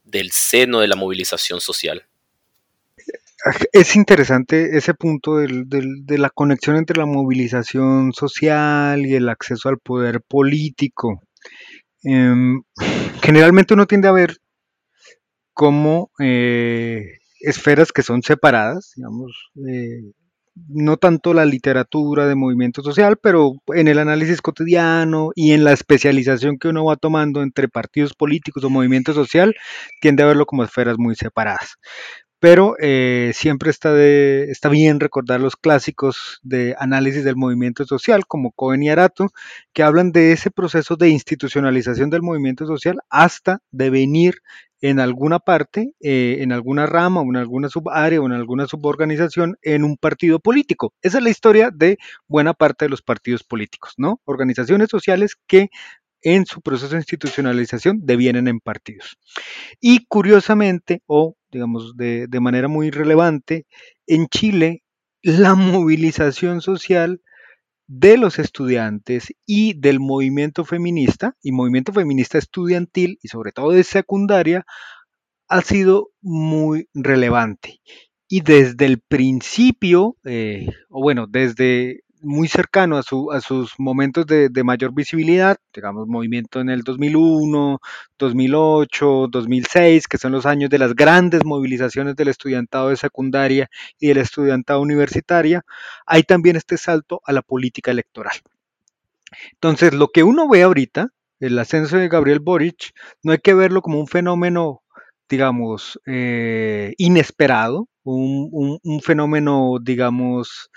del 0.10 0.32
seno 0.32 0.80
de 0.80 0.88
la 0.88 0.95
movilización 0.95 1.62
social. 1.62 2.06
Es 3.72 3.95
interesante 3.95 4.78
ese 4.78 4.93
punto 4.93 5.38
de 5.38 6.17
la 6.17 6.30
conexión 6.30 6.76
entre 6.76 6.98
la 6.98 7.06
movilización 7.06 8.12
social 8.12 9.06
y 9.06 9.15
el 9.15 9.30
acceso 9.30 9.69
al 9.69 9.80
poder 9.80 10.22
político. 10.22 11.22
Em, 12.04 12.62
generalmente 13.22 13.74
uno 13.74 13.88
tiende 13.88 14.10
a 14.10 14.13
ver 14.13 14.38
como 15.54 16.12
eh, 16.19 17.19
esferas 17.39 17.91
que 17.91 18.04
son 18.04 18.22
separadas, 18.24 18.91
digamos, 18.95 19.52
eh, 19.69 20.12
no 20.67 20.98
tanto 20.98 21.34
la 21.34 21.45
literatura 21.45 22.28
de 22.28 22.36
movimiento 22.36 22.82
social, 22.82 23.17
pero 23.22 23.54
en 23.74 23.88
el 23.88 24.00
análisis 24.00 24.41
cotidiano 24.41 25.32
y 25.36 25.52
en 25.54 25.63
la 25.63 25.74
especialización 25.74 26.58
que 26.58 26.67
uno 26.67 26.86
va 26.86 26.95
tomando 26.95 27.41
entre 27.41 27.67
partidos 27.67 28.13
políticos 28.13 28.63
o 28.63 28.69
movimiento 28.69 29.13
social, 29.13 29.56
tiende 30.02 30.24
a 30.24 30.28
verlo 30.28 30.45
como 30.45 30.63
esferas 30.63 30.98
muy 30.98 31.15
separadas. 31.15 31.78
pero 32.39 32.76
eh, 32.80 33.32
siempre 33.36 33.69
está, 33.69 33.93
de, 33.93 34.45
está 34.50 34.69
bien 34.69 35.00
recordar 35.02 35.41
los 35.41 35.58
clásicos 35.58 36.39
de 36.41 36.76
análisis 36.80 37.24
del 37.26 37.36
movimiento 37.36 37.86
social, 37.86 38.26
como 38.28 38.52
Cohen 38.54 38.84
y 38.84 38.89
Arato, 38.89 39.28
que 39.74 39.84
hablan 39.84 40.12
de 40.13 40.32
ese 40.32 40.50
proceso 40.52 40.95
de 40.95 41.10
institucionalización 41.10 42.10
del 42.10 42.22
movimiento 42.22 42.65
social 42.65 43.00
hasta 43.10 43.60
devenir 43.72 44.36
en 44.82 45.00
alguna 45.00 45.39
parte, 45.39 45.94
eh, 46.00 46.38
en 46.39 46.52
alguna 46.52 46.86
rama 46.86 47.22
en 47.22 47.36
alguna 47.36 47.70
subárea 47.70 48.22
o 48.22 48.26
en 48.26 48.32
alguna 48.32 48.68
suborganización 48.68 49.58
en 49.62 49.84
un 49.84 49.98
partido 49.98 50.39
político. 50.39 50.94
Esa 51.02 51.18
es 51.18 51.24
la 51.24 51.30
historia 51.30 51.70
de 51.74 51.98
buena 52.28 52.54
parte 52.54 52.86
de 52.86 52.89
los 52.89 53.02
partidos 53.02 53.44
políticos, 53.44 53.94
¿no? 53.98 54.22
Organizaciones 54.26 54.89
sociales 54.89 55.36
que 55.48 55.70
en 56.22 56.46
su 56.46 56.62
proceso 56.62 56.92
de 56.92 56.98
institucionalización 56.98 58.00
devienen 58.04 58.48
en 58.48 58.60
partidos. 58.60 59.18
Y 59.80 60.06
curiosamente, 60.06 61.02
o 61.06 61.36
digamos 61.52 61.96
de, 61.96 62.28
manera 62.39 62.68
muy 62.68 62.92
relevante, 62.92 63.65
en 64.08 64.28
Chile 64.28 64.84
la 65.22 65.56
movilización 65.56 66.62
social 66.62 67.22
de 67.89 68.17
los 68.17 68.38
estudiantes 68.38 69.34
y 69.47 69.73
del 69.73 69.99
movimiento 69.99 70.63
feminista, 70.63 71.36
y 71.41 71.52
movimiento 71.52 71.91
feminista 71.91 72.38
estudiantil 72.38 73.17
y 73.23 73.30
sobre 73.30 73.52
todo 73.52 73.71
de 73.71 73.84
secundaria, 73.84 74.63
ha 75.47 75.62
sido 75.62 76.12
muy 76.21 76.88
relevante. 76.93 77.82
Y 78.28 78.41
desde 78.41 78.86
el 78.86 78.99
principio, 78.99 80.17
eh, 80.23 80.67
o 80.89 81.02
bueno, 81.02 81.25
desde 81.28 82.02
muy 82.21 82.47
cercano 82.47 82.97
a, 82.97 83.03
su, 83.03 83.32
a 83.32 83.41
sus 83.41 83.73
momentos 83.77 84.25
de, 84.25 84.49
mayor 84.63 84.93
visibilidad, 84.93 85.58
digamos, 85.73 86.08
movimiento 86.08 86.60
en 86.60 86.69
el 86.69 86.84
2001, 86.84 87.79
2008, 88.17 89.27
2006, 89.29 90.08
que 90.08 90.17
son 90.17 90.32
los 90.34 90.45
años 90.45 90.69
de 90.69 90.79
las 90.79 90.95
grandes 90.95 91.45
movilizaciones 91.45 92.15
del 92.15 92.27
estudiantado 92.27 92.89
de 92.89 92.97
secundaria 92.97 93.69
y 93.99 94.08
del 94.08 94.17
estudiantado 94.17 94.82
universitaria, 94.82 95.63
hay 96.05 96.23
también 96.23 96.55
este 96.55 96.77
salto 96.77 97.21
a 97.25 97.34
la 97.34 97.41
política 97.41 97.91
electoral. 97.91 98.38
Entonces, 99.53 99.93
lo 99.93 100.10
que 100.10 100.23
uno 100.23 100.49
ve 100.49 100.63
ahorita, 100.63 101.10
el 101.39 101.58
ascenso 101.60 101.97
de 101.97 102.10
Gabriel 102.10 102.39
Boric, 102.39 102.91
no 103.23 103.32
hay 103.32 103.39
que 103.39 103.53
verlo 103.53 103.82
como 103.82 103.99
un 103.99 104.08
fenómeno, 104.08 104.84
digamos, 105.29 105.99
eh, 106.05 106.93
inesperado, 106.97 107.88
un, 108.03 108.79
un, 108.84 109.01
fenómeno, 109.01 109.77
digamos, 109.82 110.69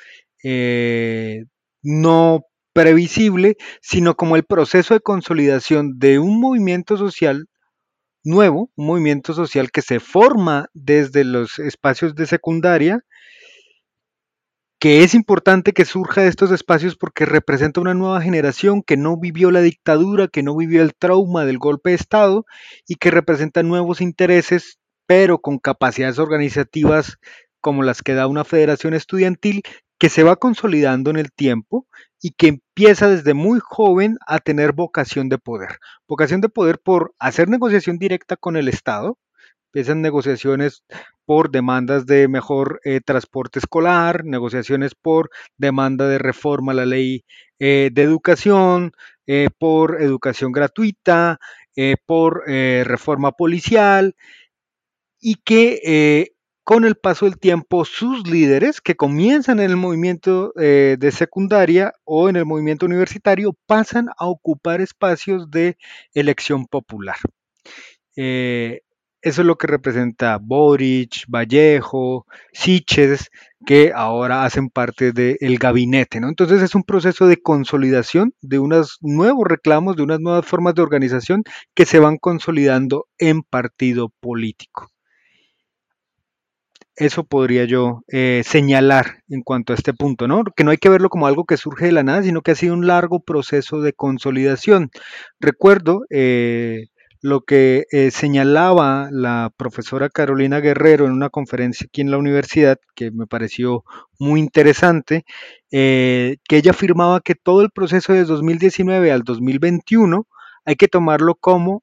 eh, 0.42 1.44
no 1.82 2.42
previsible, 2.72 3.56
sino 3.80 4.16
como 4.16 4.36
el 4.36 4.44
proceso 4.44 4.94
de 4.94 5.00
consolidación 5.00 5.98
de 5.98 6.18
un 6.18 6.40
movimiento 6.40 6.96
social 6.96 7.48
nuevo, 8.24 8.70
un 8.76 8.86
movimiento 8.86 9.34
social 9.34 9.70
que 9.70 9.82
se 9.82 10.00
forma 10.00 10.66
desde 10.74 11.24
los 11.24 11.58
espacios 11.58 12.14
de 12.14 12.26
secundaria, 12.26 13.04
que 14.78 15.04
es 15.04 15.14
importante 15.14 15.72
que 15.72 15.84
surja 15.84 16.22
de 16.22 16.28
estos 16.28 16.50
espacios 16.50 16.96
porque 16.96 17.24
representa 17.24 17.80
una 17.80 17.94
nueva 17.94 18.20
generación 18.20 18.82
que 18.82 18.96
no 18.96 19.16
vivió 19.16 19.52
la 19.52 19.60
dictadura, 19.60 20.26
que 20.26 20.42
no 20.42 20.56
vivió 20.56 20.82
el 20.82 20.94
trauma 20.94 21.44
del 21.44 21.58
golpe 21.58 21.90
de 21.90 21.96
Estado 21.96 22.46
y 22.88 22.96
que 22.96 23.12
representa 23.12 23.62
nuevos 23.62 24.00
intereses, 24.00 24.78
pero 25.06 25.38
con 25.38 25.58
capacidades 25.58 26.18
organizativas 26.18 27.18
como 27.60 27.84
las 27.84 28.02
que 28.02 28.14
da 28.14 28.26
una 28.26 28.44
federación 28.44 28.92
estudiantil 28.92 29.62
que 30.02 30.08
se 30.08 30.24
va 30.24 30.34
consolidando 30.34 31.10
en 31.10 31.16
el 31.16 31.30
tiempo 31.30 31.86
y 32.20 32.32
que 32.32 32.48
empieza 32.48 33.08
desde 33.08 33.34
muy 33.34 33.60
joven 33.62 34.18
a 34.26 34.40
tener 34.40 34.72
vocación 34.72 35.28
de 35.28 35.38
poder. 35.38 35.78
Vocación 36.08 36.40
de 36.40 36.48
poder 36.48 36.80
por 36.80 37.14
hacer 37.20 37.48
negociación 37.48 37.98
directa 37.98 38.36
con 38.36 38.56
el 38.56 38.66
Estado. 38.66 39.16
Empiezan 39.66 40.02
negociaciones 40.02 40.82
por 41.24 41.52
demandas 41.52 42.04
de 42.04 42.26
mejor 42.26 42.80
eh, 42.82 43.00
transporte 43.00 43.60
escolar, 43.60 44.24
negociaciones 44.24 44.96
por 44.96 45.30
demanda 45.56 46.08
de 46.08 46.18
reforma 46.18 46.72
a 46.72 46.74
la 46.74 46.86
ley 46.86 47.24
eh, 47.60 47.90
de 47.92 48.02
educación, 48.02 48.90
eh, 49.28 49.50
por 49.56 50.02
educación 50.02 50.50
gratuita, 50.50 51.38
por 52.06 52.42
reforma 52.48 53.30
policial 53.30 54.16
y 55.20 55.36
que 55.36 56.31
con 56.64 56.84
el 56.84 56.94
paso 56.94 57.24
del 57.26 57.38
tiempo 57.38 57.84
sus 57.84 58.26
líderes 58.28 58.80
que 58.80 58.94
comienzan 58.94 59.60
en 59.60 59.70
el 59.70 59.76
movimiento 59.76 60.52
eh, 60.60 60.96
de 60.98 61.10
secundaria 61.10 61.92
o 62.04 62.28
en 62.28 62.36
el 62.36 62.46
movimiento 62.46 62.86
universitario 62.86 63.56
pasan 63.66 64.08
a 64.16 64.26
ocupar 64.26 64.80
espacios 64.80 65.50
de 65.50 65.76
elección 66.14 66.66
popular. 66.66 67.16
Eh, 68.16 68.80
eso 69.22 69.42
es 69.42 69.46
lo 69.46 69.56
que 69.56 69.68
representa 69.68 70.38
Boric, 70.38 71.24
Vallejo, 71.28 72.26
Siches, 72.52 73.30
que 73.64 73.92
ahora 73.94 74.44
hacen 74.44 74.68
parte 74.68 75.12
del 75.12 75.58
gabinete. 75.58 76.18
Entonces 76.18 76.60
es 76.60 76.74
un 76.74 76.82
proceso 76.82 77.28
de 77.28 77.40
consolidación 77.40 78.34
de 78.40 78.58
unos 78.58 78.98
nuevos 79.00 79.46
reclamos, 79.46 79.94
de 79.96 80.02
unas 80.02 80.18
nuevas 80.18 80.44
formas 80.44 80.74
de 80.74 80.82
organización 80.82 81.44
que 81.74 81.86
se 81.86 82.00
van 82.00 82.18
consolidando 82.18 83.06
en 83.18 83.42
partido 83.42 84.08
político. 84.08 84.92
Eso 86.96 87.24
podría 87.24 87.64
yo 87.64 88.02
eh, 88.12 88.42
señalar 88.44 89.22
en 89.28 89.42
cuanto 89.42 89.72
a 89.72 89.76
este 89.76 89.94
punto, 89.94 90.28
¿no? 90.28 90.44
Que 90.44 90.62
no 90.64 90.70
hay 90.70 90.76
que 90.76 90.90
verlo 90.90 91.08
como 91.08 91.26
algo 91.26 91.44
que 91.44 91.56
surge 91.56 91.86
de 91.86 91.92
la 91.92 92.02
nada, 92.02 92.22
sino 92.22 92.42
que 92.42 92.50
ha 92.50 92.54
sido 92.54 92.74
un 92.74 92.86
largo 92.86 93.20
proceso 93.20 93.80
de 93.80 93.94
consolidación. 93.94 94.90
Recuerdo 95.40 96.02
eh, 96.10 96.88
lo 97.22 97.42
que 97.42 97.86
eh, 97.92 98.10
señalaba 98.10 99.08
la 99.10 99.50
profesora 99.56 100.10
Carolina 100.10 100.60
Guerrero 100.60 101.06
en 101.06 101.12
una 101.12 101.30
conferencia 101.30 101.86
aquí 101.88 102.02
en 102.02 102.10
la 102.10 102.18
universidad, 102.18 102.78
que 102.94 103.10
me 103.10 103.26
pareció 103.26 103.84
muy 104.18 104.40
interesante, 104.40 105.24
que 105.70 106.38
ella 106.50 106.72
afirmaba 106.72 107.20
que 107.20 107.34
todo 107.34 107.62
el 107.62 107.70
proceso 107.70 108.12
de 108.12 108.24
2019 108.24 109.10
al 109.10 109.22
2021 109.22 110.26
hay 110.64 110.76
que 110.76 110.88
tomarlo 110.88 111.34
como 111.36 111.82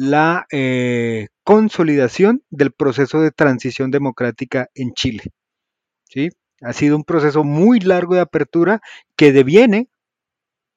la 0.00 0.46
eh, 0.50 1.28
consolidación 1.50 2.44
del 2.50 2.70
proceso 2.70 3.20
de 3.20 3.32
transición 3.32 3.90
democrática 3.90 4.68
en 4.72 4.94
Chile. 4.94 5.24
¿sí? 6.08 6.28
Ha 6.60 6.72
sido 6.72 6.94
un 6.94 7.02
proceso 7.02 7.42
muy 7.42 7.80
largo 7.80 8.14
de 8.14 8.20
apertura 8.20 8.80
que 9.16 9.32
deviene 9.32 9.88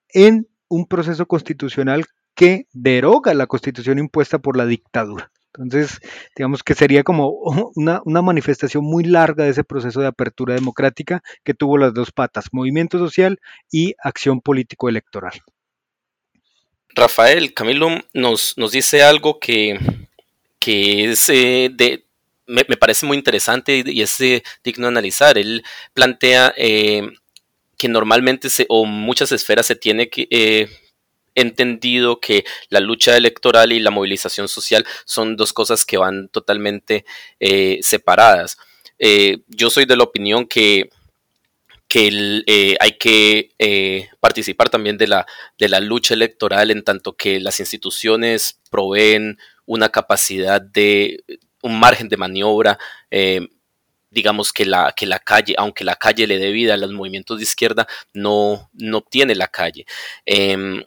en 0.10 0.48
un 0.70 0.88
proceso 0.88 1.28
constitucional 1.28 2.06
que 2.34 2.66
deroga 2.74 3.36
la 3.36 3.46
constitución 3.46 4.00
impuesta 4.00 4.40
por 4.40 4.58
la 4.58 4.66
dictadura. 4.66 5.32
Entonces, 5.56 6.00
digamos 6.36 6.64
que 6.64 6.74
sería 6.74 7.04
como 7.04 7.30
una, 7.76 8.02
manifestación 8.24 8.84
muy 8.84 9.04
larga 9.04 9.44
de 9.44 9.52
ese 9.52 9.64
proceso 9.64 10.02
de 10.02 10.08
apertura 10.08 10.56
democrática 10.56 11.22
que 11.44 11.54
tuvo 11.54 11.78
las 11.78 11.94
dos 11.94 12.12
patas, 12.12 12.46
movimiento 12.52 12.98
social 12.98 13.40
y 13.72 13.94
acción 14.00 14.42
político-electoral. 14.42 15.34
Rafael, 16.96 17.54
Camilo 17.54 17.90
nos, 18.16 18.58
nos 18.58 18.72
dice 18.72 19.04
algo 19.04 19.40
que, 19.40 19.78
es 20.68 21.30
eh, 21.30 21.70
de, 21.74 22.06
me, 22.48 22.64
parece 22.64 23.06
muy 23.06 23.18
interesante 23.18 23.84
y, 23.86 24.02
es 24.02 24.20
eh, 24.22 24.44
digno 24.64 24.88
de 24.88 24.90
analizar. 24.90 25.38
Él 25.38 25.64
plantea 25.94 26.54
eh, 26.58 27.08
que 27.78 27.88
normalmente 27.88 28.50
se, 28.50 28.66
o 28.70 28.86
muchas 28.86 29.32
esferas 29.32 29.66
se 29.66 29.76
tiene 29.76 30.10
que 30.10 30.70
entendido 31.36 32.20
que 32.20 32.46
la 32.70 32.80
lucha 32.80 33.18
electoral 33.18 33.72
y 33.72 33.80
la 33.80 33.90
movilización 33.90 34.48
social 34.48 34.86
son 35.06 35.36
dos 35.36 35.52
cosas 35.52 35.84
que 35.84 35.98
van 35.98 36.30
totalmente 36.30 37.06
separadas. 37.82 38.58
yo 39.48 39.70
soy 39.72 39.86
de 39.86 39.98
la 39.98 40.04
opinión 40.04 40.46
que 40.46 40.90
que 41.94 42.42
eh, 42.48 42.76
hay 42.80 42.94
que 42.94 43.52
eh, 43.60 44.10
participar 44.20 44.68
también 44.70 44.98
de 44.98 45.06
la, 45.06 45.28
de 45.60 45.70
la 45.70 45.80
lucha 45.80 46.16
electoral 46.16 46.72
en 46.72 46.84
tanto 46.84 47.14
que 47.14 47.40
las 47.40 47.60
instituciones 47.60 48.60
proveen 48.72 49.38
una 49.66 49.90
capacidad 49.90 50.62
de 50.62 51.24
un 51.62 51.80
margen 51.80 52.10
de 52.10 52.18
maniobra. 52.18 52.78
Eh, 53.12 53.48
digamos 54.10 54.54
que 54.54 54.66
la, 54.66 54.94
que 54.96 55.06
la 55.06 55.20
calle, 55.20 55.56
aunque 55.58 55.84
la 55.84 55.96
calle 55.96 56.28
le 56.28 56.38
dé 56.38 56.52
vida 56.52 56.76
a 56.76 56.78
los 56.78 56.92
movimientos 56.92 57.38
de 57.38 57.44
izquierda, 57.44 57.88
no, 58.14 58.70
no 58.74 59.02
tiene 59.02 59.34
la 59.36 59.48
calle. 59.48 59.86
Em, 60.26 60.84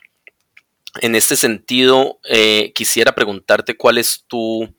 en 1.01 1.15
este 1.15 1.37
sentido, 1.37 2.21
quisiera 2.75 3.15
preguntarte 3.15 3.77
cuál 3.77 3.99
es 3.99 4.25
tu, 4.27 4.73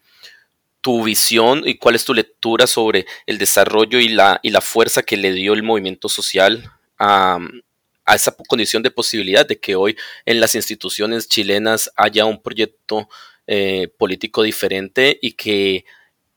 tu 0.87 1.03
visión 1.03 1.63
y 1.65 1.75
cuál 1.75 1.95
es 1.95 2.05
tu 2.05 2.13
lectura 2.13 2.65
sobre 2.65 3.05
el 3.25 3.37
desarrollo 3.37 3.99
y 3.99 4.07
la, 4.07 4.39
y 4.41 4.51
la 4.51 4.61
fuerza 4.61 5.03
que 5.03 5.17
le 5.17 5.33
dio 5.33 5.53
el 5.53 5.61
movimiento 5.61 6.07
social 6.07 6.71
a, 6.97 7.39
esa 8.15 8.33
condición 8.47 8.83
de 8.83 8.89
posibilidad 8.89 9.45
de 9.45 9.59
que 9.59 9.75
hoy 9.75 9.97
en 10.25 10.39
las 10.39 10.55
instituciones 10.55 11.27
chilenas 11.27 11.91
haya 11.97 12.23
un 12.23 12.41
proyecto 12.41 13.09
eh, 13.47 13.87
político 13.97 14.43
diferente 14.43 15.17
y 15.21 15.33
que 15.33 15.85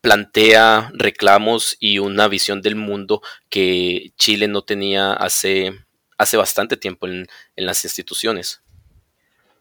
plantea 0.00 0.90
reclamos 0.94 1.76
y 1.78 1.98
una 1.98 2.28
visión 2.28 2.62
del 2.62 2.76
mundo 2.76 3.20
que 3.48 4.12
Chile 4.16 4.48
no 4.48 4.62
tenía 4.62 5.12
hace, 5.12 5.72
hace 6.16 6.36
bastante 6.36 6.76
tiempo 6.76 7.06
en, 7.06 7.26
en 7.56 7.66
las 7.66 7.84
instituciones. 7.84 8.62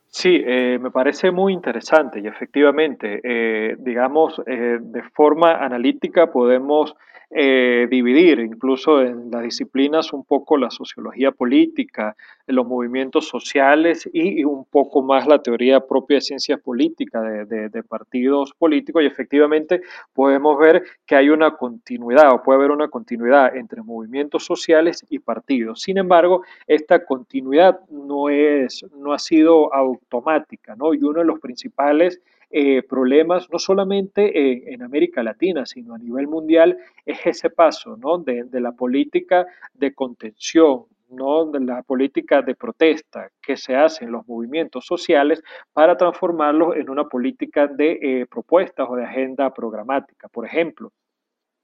Sí, 0.07 0.41
eh, 0.45 0.79
me 0.81 0.89
parece 0.89 1.29
muy 1.31 1.53
interesante 1.53 2.19
y 2.19 2.27
efectivamente, 2.27 3.19
eh, 3.23 3.75
digamos, 3.77 4.41
de 4.45 5.03
forma 5.13 5.53
analítica 5.53 6.31
podemos 6.31 6.95
dividir 7.31 8.39
incluso 8.39 9.01
en 9.01 9.29
las 9.29 9.43
disciplinas 9.43 10.13
un 10.13 10.23
poco 10.23 10.57
la 10.57 10.71
sociología 10.71 11.31
política, 11.31 12.15
los 12.47 12.65
movimientos 12.65 13.27
sociales 13.27 14.09
y, 14.11 14.43
un 14.43 14.65
poco 14.65 15.03
más 15.03 15.27
la 15.27 15.41
teoría 15.41 15.79
propia 15.79 16.15
de 16.17 16.21
ciencias 16.21 16.59
políticas, 16.59 17.47
de, 17.47 17.69
de, 17.69 17.83
partidos 17.83 18.53
políticos 18.57 19.03
y 19.03 19.05
efectivamente 19.05 19.81
podemos 20.13 20.57
ver 20.57 20.83
que 21.05 21.15
hay 21.15 21.29
una 21.29 21.55
continuidad 21.55 22.33
o 22.33 22.41
puede 22.41 22.59
haber 22.59 22.71
una 22.71 22.87
continuidad 22.87 23.55
entre 23.55 23.81
movimientos 23.81 24.45
sociales 24.45 25.05
y 25.09 25.19
partidos. 25.19 25.81
Sin 25.81 25.97
embargo, 25.97 26.43
esta 26.67 27.05
continuidad 27.05 27.79
no, 27.89 28.29
es, 28.29 28.85
no 28.97 29.13
ha 29.13 29.19
sido 29.19 29.73
automática, 29.73 30.75
¿no? 30.75 30.93
Y 30.93 31.03
uno 31.03 31.19
de 31.19 31.25
los 31.25 31.39
principales 31.39 32.21
eh, 32.51 32.81
problemas, 32.81 33.47
no 33.51 33.59
solamente 33.59 34.73
en, 34.73 34.81
América 34.81 35.21
Latina, 35.21 35.65
sino 35.65 35.93
a 35.93 35.99
nivel 35.99 36.27
mundial, 36.27 36.77
es 37.05 37.25
ese 37.25 37.49
paso 37.49 37.95
¿no? 37.97 38.17
de, 38.17 38.43
de 38.45 38.59
la 38.59 38.71
política 38.71 39.45
de 39.73 39.93
contención, 39.93 40.85
¿no? 41.09 41.45
de 41.45 41.59
la 41.59 41.83
política 41.83 42.41
de 42.41 42.55
protesta 42.55 43.29
que 43.41 43.55
se 43.55 43.75
hace 43.75 44.05
en 44.05 44.11
los 44.13 44.27
movimientos 44.27 44.85
sociales 44.85 45.43
para 45.73 45.95
transformarlos 45.95 46.75
en 46.75 46.89
una 46.89 47.05
política 47.05 47.67
de 47.67 47.99
eh, 48.01 48.25
propuestas 48.25 48.87
o 48.89 48.95
de 48.95 49.05
agenda 49.05 49.53
programática. 49.53 50.27
Por 50.27 50.45
ejemplo, 50.45 50.91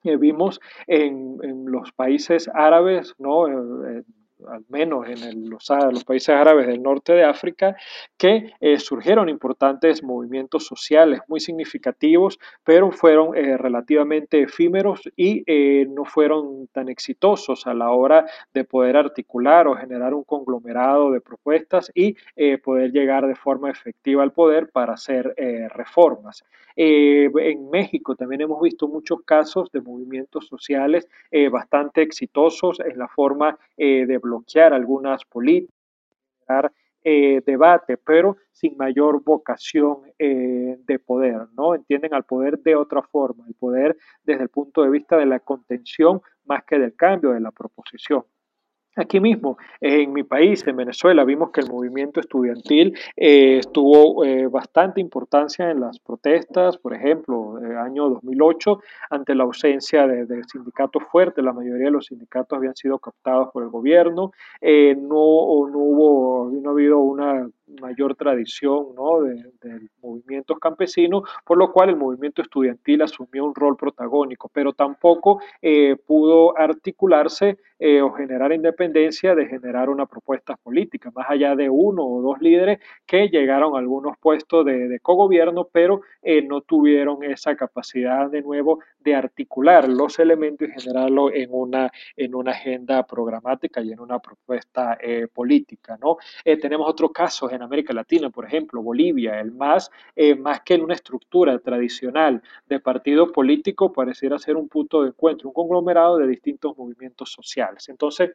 eh, 0.04 0.18
vimos 0.18 0.60
en, 0.86 1.38
en, 1.42 1.66
los 1.66 1.92
países 1.94 2.48
árabes, 2.54 3.16
¿no? 3.18 3.48
Al 4.48 4.66
menos 4.70 5.08
en 5.08 5.50
los, 5.50 6.04
países 6.06 6.30
árabes 6.30 6.68
del 6.68 6.82
norte 6.82 7.14
de 7.14 7.24
África, 7.24 7.76
que 8.18 8.52
eh, 8.60 8.80
surgieron 8.80 9.30
importantes 9.30 10.04
movimientos 10.04 10.66
sociales 10.66 11.22
muy 11.28 11.40
significativos, 11.40 12.40
pero 12.64 12.92
fueron 12.92 13.36
eh, 13.36 13.58
relativamente 13.58 14.42
efímeros 14.42 15.02
y 15.16 15.44
eh, 15.48 15.86
no 15.90 16.06
fueron 16.06 16.68
tan 16.68 16.90
exitosos 16.90 17.66
a 17.68 17.74
la 17.74 17.92
hora 17.92 18.26
de 18.54 18.64
poder 18.64 18.98
articular 18.98 19.68
o 19.68 19.76
generar 19.76 20.14
un 20.14 20.24
conglomerado 20.24 21.12
de 21.12 21.22
propuestas 21.22 21.92
y 21.94 22.16
poder 22.64 22.92
llegar 22.92 23.28
de 23.28 23.36
forma 23.36 23.70
efectiva 23.70 24.24
al 24.24 24.32
poder 24.32 24.70
para 24.70 24.94
hacer 24.94 25.34
reformas. 25.74 26.44
en 26.76 27.70
México 27.70 28.16
también 28.16 28.42
hemos 28.42 28.62
visto 28.62 28.88
muchos 28.88 29.22
casos 29.24 29.72
de 29.72 29.82
movimientos 29.82 30.48
sociales 30.48 31.08
bastante 31.52 32.02
exitosos 32.02 32.80
en 32.80 32.98
la 32.98 33.08
forma 33.08 33.58
de 33.78 34.18
bloquear 34.18 34.35
algunas 34.74 35.24
políticas, 35.26 35.76
generar 36.48 36.72
eh, 37.04 37.42
debate, 37.46 37.98
pero 37.98 38.38
sin 38.52 38.76
mayor 38.78 39.24
vocación 39.24 40.00
eh, 40.18 40.78
de 40.80 41.00
poder, 41.00 41.48
¿no? 41.56 41.76
Entienden 41.76 42.14
al 42.16 42.24
poder 42.24 42.60
de 42.60 42.76
otra 42.76 43.04
forma, 43.04 43.46
el 43.48 43.54
poder 43.54 43.96
desde 44.24 44.44
el 44.44 44.50
punto 44.50 44.82
de 44.82 44.90
vista 44.90 45.16
de 45.18 45.28
la 45.28 45.40
contención 45.40 46.22
más 46.46 46.64
que 46.64 46.80
del 46.80 46.96
cambio 46.96 47.32
de 47.32 47.42
la 47.42 47.52
proposición. 47.52 48.26
Aquí 48.98 49.20
mismo, 49.20 49.58
en 49.82 50.14
mi 50.14 50.24
país, 50.24 50.66
en 50.66 50.78
Venezuela, 50.78 51.26
vimos 51.26 51.52
que 51.52 51.60
el 51.60 51.70
movimiento 51.70 52.22
estudiantil 52.22 52.98
eh, 53.18 53.60
tuvo 53.74 54.24
eh, 54.24 54.48
bastante 54.48 55.02
importancia 55.02 55.70
en 55.70 55.82
las 55.82 56.00
protestas, 56.00 56.78
por 56.78 56.94
ejemplo, 56.94 57.60
el 57.60 57.76
año 57.76 58.10
2008, 58.10 58.80
ante 59.10 59.36
la 59.36 59.44
ausencia 59.44 60.08
de, 60.08 60.42
sindicatos 60.46 61.04
fuertes, 61.12 61.44
la 61.44 61.52
mayoría 61.52 61.88
de 61.88 61.92
los 61.92 62.06
sindicatos 62.06 62.56
habían 62.56 62.76
sido 62.78 62.98
captados 63.00 63.50
por 63.52 63.64
el 63.64 63.70
gobierno, 63.70 64.32
eh, 64.62 64.96
no, 64.96 65.10
no, 65.10 65.78
hubo, 65.78 66.50
no 66.54 66.70
ha 66.70 66.72
habido 66.72 67.00
una 67.00 67.50
mayor 67.82 68.16
tradición 68.16 68.96
¿no? 68.96 69.24
de, 69.24 69.44
de, 69.62 69.90
movimientos 70.02 70.58
campesinos, 70.60 71.24
por 71.44 71.58
lo 71.58 71.74
cual 71.74 71.90
el 71.90 71.98
movimiento 71.98 72.42
estudiantil 72.42 73.02
asumió 73.02 73.44
un 73.44 73.56
rol 73.56 73.76
protagónico, 73.76 74.50
pero 74.54 74.72
tampoco 74.72 75.42
pudo 76.06 76.58
articularse 76.58 77.58
o 78.04 78.12
generar 78.12 78.54
independencia 78.54 78.85
de 78.94 79.48
generar 79.48 79.90
una 79.90 80.06
propuesta 80.06 80.56
política, 80.58 81.12
más 81.16 81.28
allá 81.30 81.56
de 81.56 81.70
uno 81.70 82.06
o 82.06 82.22
dos 82.22 82.42
líderes 82.42 82.80
que 83.06 83.30
llegaron 83.30 83.76
a 83.76 83.80
algunos 83.80 84.18
puestos 84.18 84.66
de, 84.66 84.88
de 84.88 85.00
cogobierno, 85.00 85.68
pero 85.72 86.02
eh, 86.22 86.42
no 86.42 86.62
tuvieron 86.62 87.24
esa 87.24 87.56
capacidad 87.56 88.30
de 88.30 88.42
nuevo 88.42 88.80
de 89.00 89.16
articular 89.16 89.88
los 89.88 90.20
elementos 90.20 90.68
y 90.68 90.72
generarlo 90.72 91.32
en 91.32 91.50
una, 91.52 91.92
en 92.16 92.36
una 92.36 92.52
agenda 92.52 93.06
programática 93.06 93.82
y 93.82 93.92
en 93.92 94.00
una 94.00 94.20
propuesta 94.20 94.98
eh, 95.02 95.28
política. 95.34 95.98
¿no? 96.02 96.18
Eh, 96.44 96.58
tenemos 96.58 96.90
otros 96.90 97.12
casos 97.12 97.52
en 97.52 97.62
América 97.62 97.94
Latina, 97.94 98.30
por 98.30 98.46
ejemplo, 98.46 98.82
Bolivia, 98.82 99.40
el 99.40 99.52
MAS, 99.52 99.92
más 100.40 100.62
que 100.62 100.76
en 100.76 100.82
una 100.84 100.94
estructura 100.94 101.58
tradicional 101.60 102.42
de 102.68 102.80
partido 102.80 103.32
político, 103.32 103.94
pareciera 103.94 104.40
ser 104.40 104.56
un 104.56 104.68
punto 104.68 105.04
de 105.04 105.10
encuentro, 105.10 105.50
un 105.50 105.54
conglomerado 105.54 106.18
de 106.18 106.28
distintos 106.28 106.78
movimientos 106.78 107.32
sociales. 107.32 107.88
Entonces, 107.90 108.32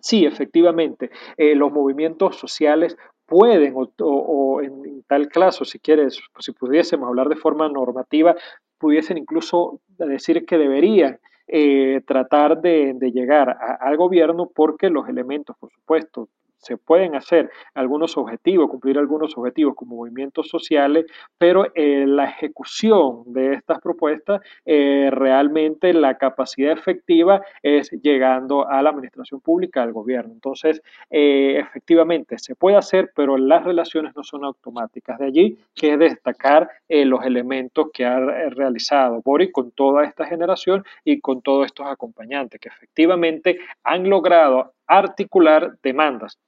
Sí, 0.00 0.26
efectivamente, 0.26 1.10
eh, 1.36 1.54
los 1.54 1.72
movimientos 1.72 2.36
sociales 2.36 2.96
pueden, 3.26 3.74
o, 3.76 4.60
en, 4.60 5.02
tal 5.06 5.28
caso, 5.28 5.64
si 5.64 5.78
quieres, 5.78 6.20
si 6.38 6.52
pudiésemos 6.52 7.08
hablar 7.08 7.28
de 7.28 7.36
forma 7.36 7.68
normativa, 7.68 8.34
pudiesen 8.78 9.18
incluso 9.18 9.80
decir 9.96 10.44
que 10.44 10.58
deberían 10.58 11.18
eh, 11.46 12.00
tratar 12.06 12.60
de, 12.60 12.96
llegar 13.12 13.56
al 13.80 13.96
gobierno 13.96 14.50
porque 14.54 14.90
los 14.90 15.08
elementos, 15.08 15.56
por 15.58 15.70
supuesto, 15.70 16.28
se 16.64 16.76
pueden 16.76 17.14
hacer 17.14 17.50
algunos 17.74 18.16
objetivos, 18.16 18.70
cumplir 18.70 18.98
algunos 18.98 19.36
objetivos 19.36 19.74
como 19.74 19.96
movimientos 19.96 20.48
sociales, 20.48 21.06
pero 21.38 21.66
eh, 21.74 22.06
la 22.06 22.24
ejecución 22.24 23.22
de 23.26 23.54
estas 23.54 23.80
propuestas, 23.80 24.40
eh, 24.64 25.10
realmente 25.12 25.92
la 25.92 26.16
capacidad 26.16 26.72
efectiva 26.72 27.42
es 27.62 27.90
llegando 27.90 28.66
a 28.68 28.82
la 28.82 28.90
administración 28.90 29.40
pública, 29.40 29.82
al 29.82 29.92
gobierno. 29.92 30.32
Entonces, 30.32 30.82
eh, 31.10 31.58
efectivamente, 31.58 32.38
se 32.38 32.54
puede 32.54 32.76
hacer, 32.76 33.10
pero 33.14 33.36
las 33.36 33.64
relaciones 33.64 34.16
no 34.16 34.24
son 34.24 34.44
automáticas. 34.44 35.18
De 35.18 35.26
allí 35.26 35.58
que 35.74 35.96
destacar 35.96 36.68
los 36.88 37.24
elementos 37.24 37.88
que 37.92 38.04
ha 38.04 38.18
realizado 38.50 39.20
Boris 39.22 39.52
con 39.52 39.70
toda 39.72 40.04
esta 40.04 40.26
generación 40.26 40.84
y 41.04 41.20
con 41.20 41.42
todos 41.42 41.66
estos 41.66 41.86
acompañantes, 41.86 42.60
que 42.60 42.68
efectivamente 42.68 43.58
han 43.82 44.08
logrado 44.08 44.72
articular 44.86 45.76
demandas 45.82 46.38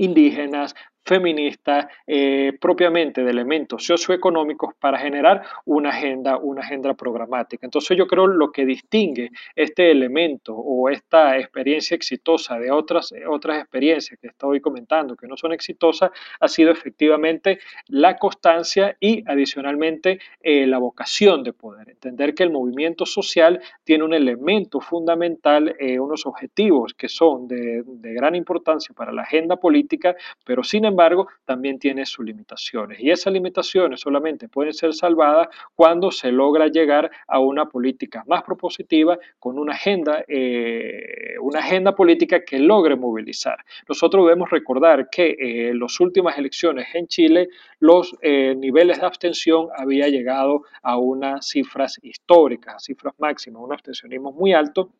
indígenas, 0.00 0.74
feminista, 1.04 1.88
eh, 2.06 2.52
propiamente 2.60 3.24
de 3.24 3.30
elementos 3.30 3.84
socioeconómicos 3.84 4.74
para 4.78 4.98
generar 4.98 5.42
una 5.64 5.90
agenda, 5.90 6.36
una 6.36 6.60
agenda 6.62 6.94
programática. 6.94 7.66
Entonces 7.66 7.96
yo 7.96 8.06
creo 8.06 8.26
lo 8.26 8.52
que 8.52 8.64
distingue 8.64 9.30
este 9.56 9.90
elemento 9.90 10.54
o 10.54 10.88
esta 10.88 11.36
experiencia 11.38 11.94
exitosa 11.94 12.58
de 12.58 12.70
otras, 12.70 13.12
otras 13.28 13.58
experiencias 13.58 14.18
que 14.20 14.28
estoy 14.28 14.60
comentando 14.60 15.16
que 15.16 15.26
no 15.26 15.36
son 15.36 15.52
exitosas 15.52 16.10
ha 16.38 16.48
sido 16.48 16.70
efectivamente 16.70 17.58
la 17.88 18.16
constancia 18.16 18.96
y 19.00 19.24
adicionalmente 19.28 20.20
eh, 20.40 20.66
la 20.66 20.78
vocación 20.78 21.42
de 21.42 21.52
poder. 21.52 21.90
Entender 21.90 22.34
que 22.34 22.44
el 22.44 22.50
movimiento 22.50 23.06
social 23.06 23.60
tiene 23.84 24.04
un 24.04 24.14
elemento 24.14 24.80
fundamental, 24.80 25.74
eh, 25.78 25.98
unos 25.98 26.26
objetivos 26.26 26.94
que 26.94 27.08
son 27.08 27.48
de, 27.48 27.82
de 27.84 28.12
gran 28.12 28.34
importancia 28.34 28.94
para 28.94 29.12
la 29.12 29.22
agenda 29.22 29.56
política, 29.56 30.14
pero 30.44 30.62
sin 30.62 30.84
embargo, 30.84 30.99
también 31.44 31.78
tiene 31.78 32.06
sus 32.06 32.24
limitaciones. 32.24 33.00
Y 33.00 33.10
esas 33.10 33.32
limitaciones 33.32 34.00
solamente 34.00 34.48
pueden 34.48 34.72
ser 34.72 34.92
salvadas 34.92 35.48
cuando 35.74 36.10
se 36.10 36.30
logra 36.30 36.68
llegar 36.68 37.10
a 37.26 37.38
una 37.38 37.66
política 37.66 38.24
más 38.26 38.42
propositiva 38.42 39.18
con 39.38 39.58
una 39.58 39.72
agenda, 39.72 40.24
eh, 40.28 41.34
una 41.40 41.60
agenda 41.60 41.94
política 41.94 42.44
que 42.44 42.58
logre 42.58 42.96
movilizar. 42.96 43.56
Nosotros 43.88 44.24
debemos 44.26 44.50
recordar 44.50 45.08
que 45.10 45.30
eh, 45.30 45.68
en 45.70 45.78
las 45.78 45.98
últimas 46.00 46.38
elecciones 46.38 46.88
en 46.94 47.06
Chile 47.06 47.48
los 47.78 48.14
eh, 48.20 48.54
niveles 48.56 49.00
de 49.00 49.06
abstención 49.06 49.68
había 49.76 50.08
llegado 50.08 50.62
a 50.82 50.98
unas 50.98 51.48
cifras 51.48 51.98
históricas, 52.02 52.84
cifras 52.84 53.14
máximas, 53.18 53.62
un 53.62 53.72
abstencionismo 53.72 54.32
muy 54.32 54.52
alto 54.52 54.90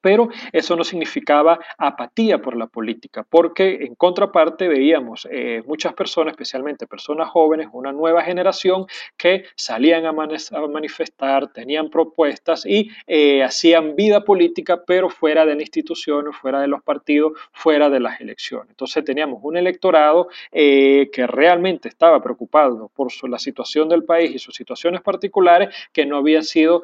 pero 0.00 0.28
eso 0.52 0.76
no 0.76 0.84
significaba 0.84 1.58
apatía 1.78 2.40
por 2.40 2.56
la 2.56 2.66
política, 2.66 3.26
porque 3.28 3.78
en 3.82 3.94
contraparte 3.94 4.68
veíamos 4.68 5.26
eh, 5.30 5.62
muchas 5.66 5.94
personas, 5.94 6.32
especialmente 6.32 6.86
personas 6.86 7.28
jóvenes, 7.28 7.68
una 7.72 7.92
nueva 7.92 8.22
generación, 8.22 8.86
que 9.16 9.44
salían 9.54 10.06
a, 10.06 10.12
manifestar, 10.12 11.52
tenían 11.52 11.90
propuestas 11.90 12.64
y 12.66 12.90
eh, 13.06 13.42
hacían 13.42 13.96
vida 13.96 14.24
política, 14.24 14.82
pero 14.86 15.08
fuera 15.08 15.44
de 15.44 15.54
las 15.54 15.62
instituciones, 15.62 16.36
fuera 16.36 16.60
de 16.60 16.68
los 16.68 16.82
partidos, 16.82 17.32
fuera 17.52 17.90
de 17.90 18.00
las 18.00 18.20
elecciones. 18.20 18.70
Entonces 18.70 19.04
teníamos 19.04 19.40
un 19.42 19.56
electorado 19.56 20.28
eh, 20.52 21.08
que 21.12 21.26
realmente 21.26 21.88
estaba 21.88 22.22
preocupado 22.22 22.90
por 22.94 23.08
la 23.28 23.38
situación 23.38 23.88
del 23.88 24.04
país 24.04 24.34
y 24.34 24.38
sus 24.38 24.54
situaciones 24.54 25.00
particulares 25.00 25.74
que 25.92 26.06
no 26.06 26.18
habían 26.18 26.44
sido 26.44 26.82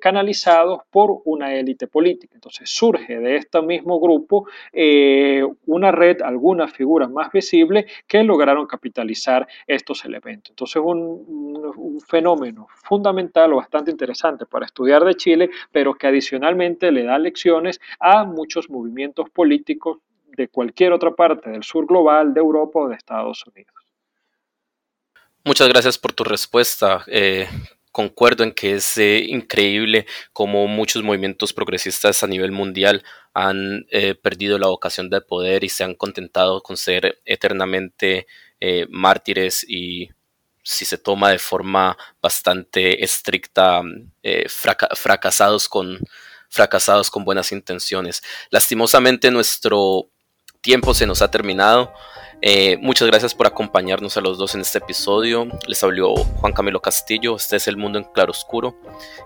canalizados 0.00 0.80
por 0.90 1.22
una 1.24 1.54
élite 1.54 1.86
política. 1.86 2.34
Entonces 2.50 2.70
surge 2.70 3.20
de 3.20 3.36
este 3.36 3.62
mismo 3.62 4.00
grupo 4.00 4.48
eh, 4.72 5.46
una 5.66 5.92
red, 5.92 6.20
algunas 6.20 6.72
figuras 6.72 7.08
más 7.08 7.30
visibles 7.30 7.84
que 8.08 8.24
lograron 8.24 8.66
capitalizar 8.66 9.46
estos 9.68 10.04
elementos. 10.04 10.50
Entonces 10.50 10.82
un, 10.84 11.72
un 11.76 12.00
fenómeno 12.00 12.66
fundamental 12.82 13.52
o 13.52 13.56
bastante 13.56 13.92
interesante 13.92 14.46
para 14.46 14.66
estudiar 14.66 15.04
de 15.04 15.14
Chile, 15.14 15.50
pero 15.70 15.94
que 15.94 16.08
adicionalmente 16.08 16.90
le 16.90 17.04
da 17.04 17.18
lecciones 17.18 17.80
a 18.00 18.24
muchos 18.24 18.68
movimientos 18.68 19.30
políticos 19.30 19.98
de 20.36 20.48
cualquier 20.48 20.92
otra 20.92 21.12
parte 21.12 21.50
del 21.50 21.62
sur 21.62 21.86
global, 21.86 22.34
de 22.34 22.40
Europa 22.40 22.80
o 22.80 22.88
de 22.88 22.96
Estados 22.96 23.44
Unidos. 23.46 23.74
Muchas 25.44 25.68
gracias 25.68 25.98
por 25.98 26.12
tu 26.12 26.24
respuesta. 26.24 27.04
Eh, 27.06 27.46
concuerdo 27.92 28.44
en 28.44 28.52
que 28.52 28.74
es 28.74 28.96
eh, 28.98 29.24
increíble 29.28 30.06
cómo 30.32 30.66
muchos 30.66 31.02
movimientos 31.02 31.52
progresistas 31.52 32.22
a 32.22 32.26
nivel 32.26 32.52
mundial 32.52 33.04
han 33.34 33.86
eh, 33.90 34.14
perdido 34.14 34.58
la 34.58 34.68
vocación 34.68 35.10
de 35.10 35.20
poder 35.20 35.64
y 35.64 35.68
se 35.68 35.84
han 35.84 35.94
contentado 35.94 36.62
con 36.62 36.76
ser 36.76 37.20
eternamente 37.24 38.26
mártires 38.90 39.64
y 39.66 40.10
si 40.62 40.84
se 40.84 40.98
toma 40.98 41.30
de 41.30 41.38
forma 41.38 41.96
bastante 42.20 43.02
estricta, 43.02 43.80
fracasados, 44.94 45.66
con, 45.66 45.98
fracasados 46.50 47.10
con 47.10 47.24
buenas 47.24 47.52
intenciones. 47.52 48.22
Lastimosamente 48.50 49.30
nuestro 49.30 50.10
tiempo 50.60 50.94
se 50.94 51.06
nos 51.06 51.22
ha 51.22 51.30
terminado. 51.30 51.92
Eh, 52.42 52.78
muchas 52.80 53.06
gracias 53.06 53.34
por 53.34 53.46
acompañarnos 53.46 54.16
a 54.16 54.20
los 54.20 54.38
dos 54.38 54.54
en 54.54 54.62
este 54.62 54.78
episodio. 54.78 55.46
Les 55.66 55.82
habló 55.82 56.14
Juan 56.14 56.52
Camilo 56.52 56.80
Castillo. 56.80 57.36
Este 57.36 57.56
es 57.56 57.68
El 57.68 57.76
Mundo 57.76 57.98
en 57.98 58.04
Claroscuro. 58.04 58.74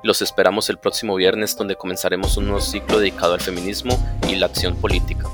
Los 0.03 0.21
esperamos 0.23 0.69
el 0.69 0.79
próximo 0.79 1.15
viernes 1.15 1.57
donde 1.57 1.77
comenzaremos 1.77 2.37
un 2.37 2.47
nuevo 2.47 2.61
ciclo 2.61 2.99
dedicado 2.99 3.35
al 3.35 3.41
feminismo 3.41 3.97
y 4.29 4.35
la 4.35 4.47
acción 4.47 4.77
política. 4.77 5.29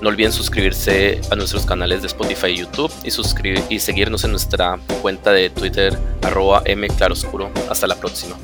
No 0.00 0.08
olviden 0.08 0.32
suscribirse 0.32 1.20
a 1.30 1.36
nuestros 1.36 1.64
canales 1.64 2.02
de 2.02 2.08
Spotify 2.08 2.48
y 2.48 2.56
YouTube 2.58 2.92
y, 3.04 3.74
y 3.74 3.78
seguirnos 3.78 4.24
en 4.24 4.32
nuestra 4.32 4.78
cuenta 5.00 5.30
de 5.30 5.50
Twitter 5.50 5.96
arroba 6.22 6.62
mclaroscuro. 6.76 7.50
Hasta 7.70 7.86
la 7.86 7.94
próxima. 7.94 8.36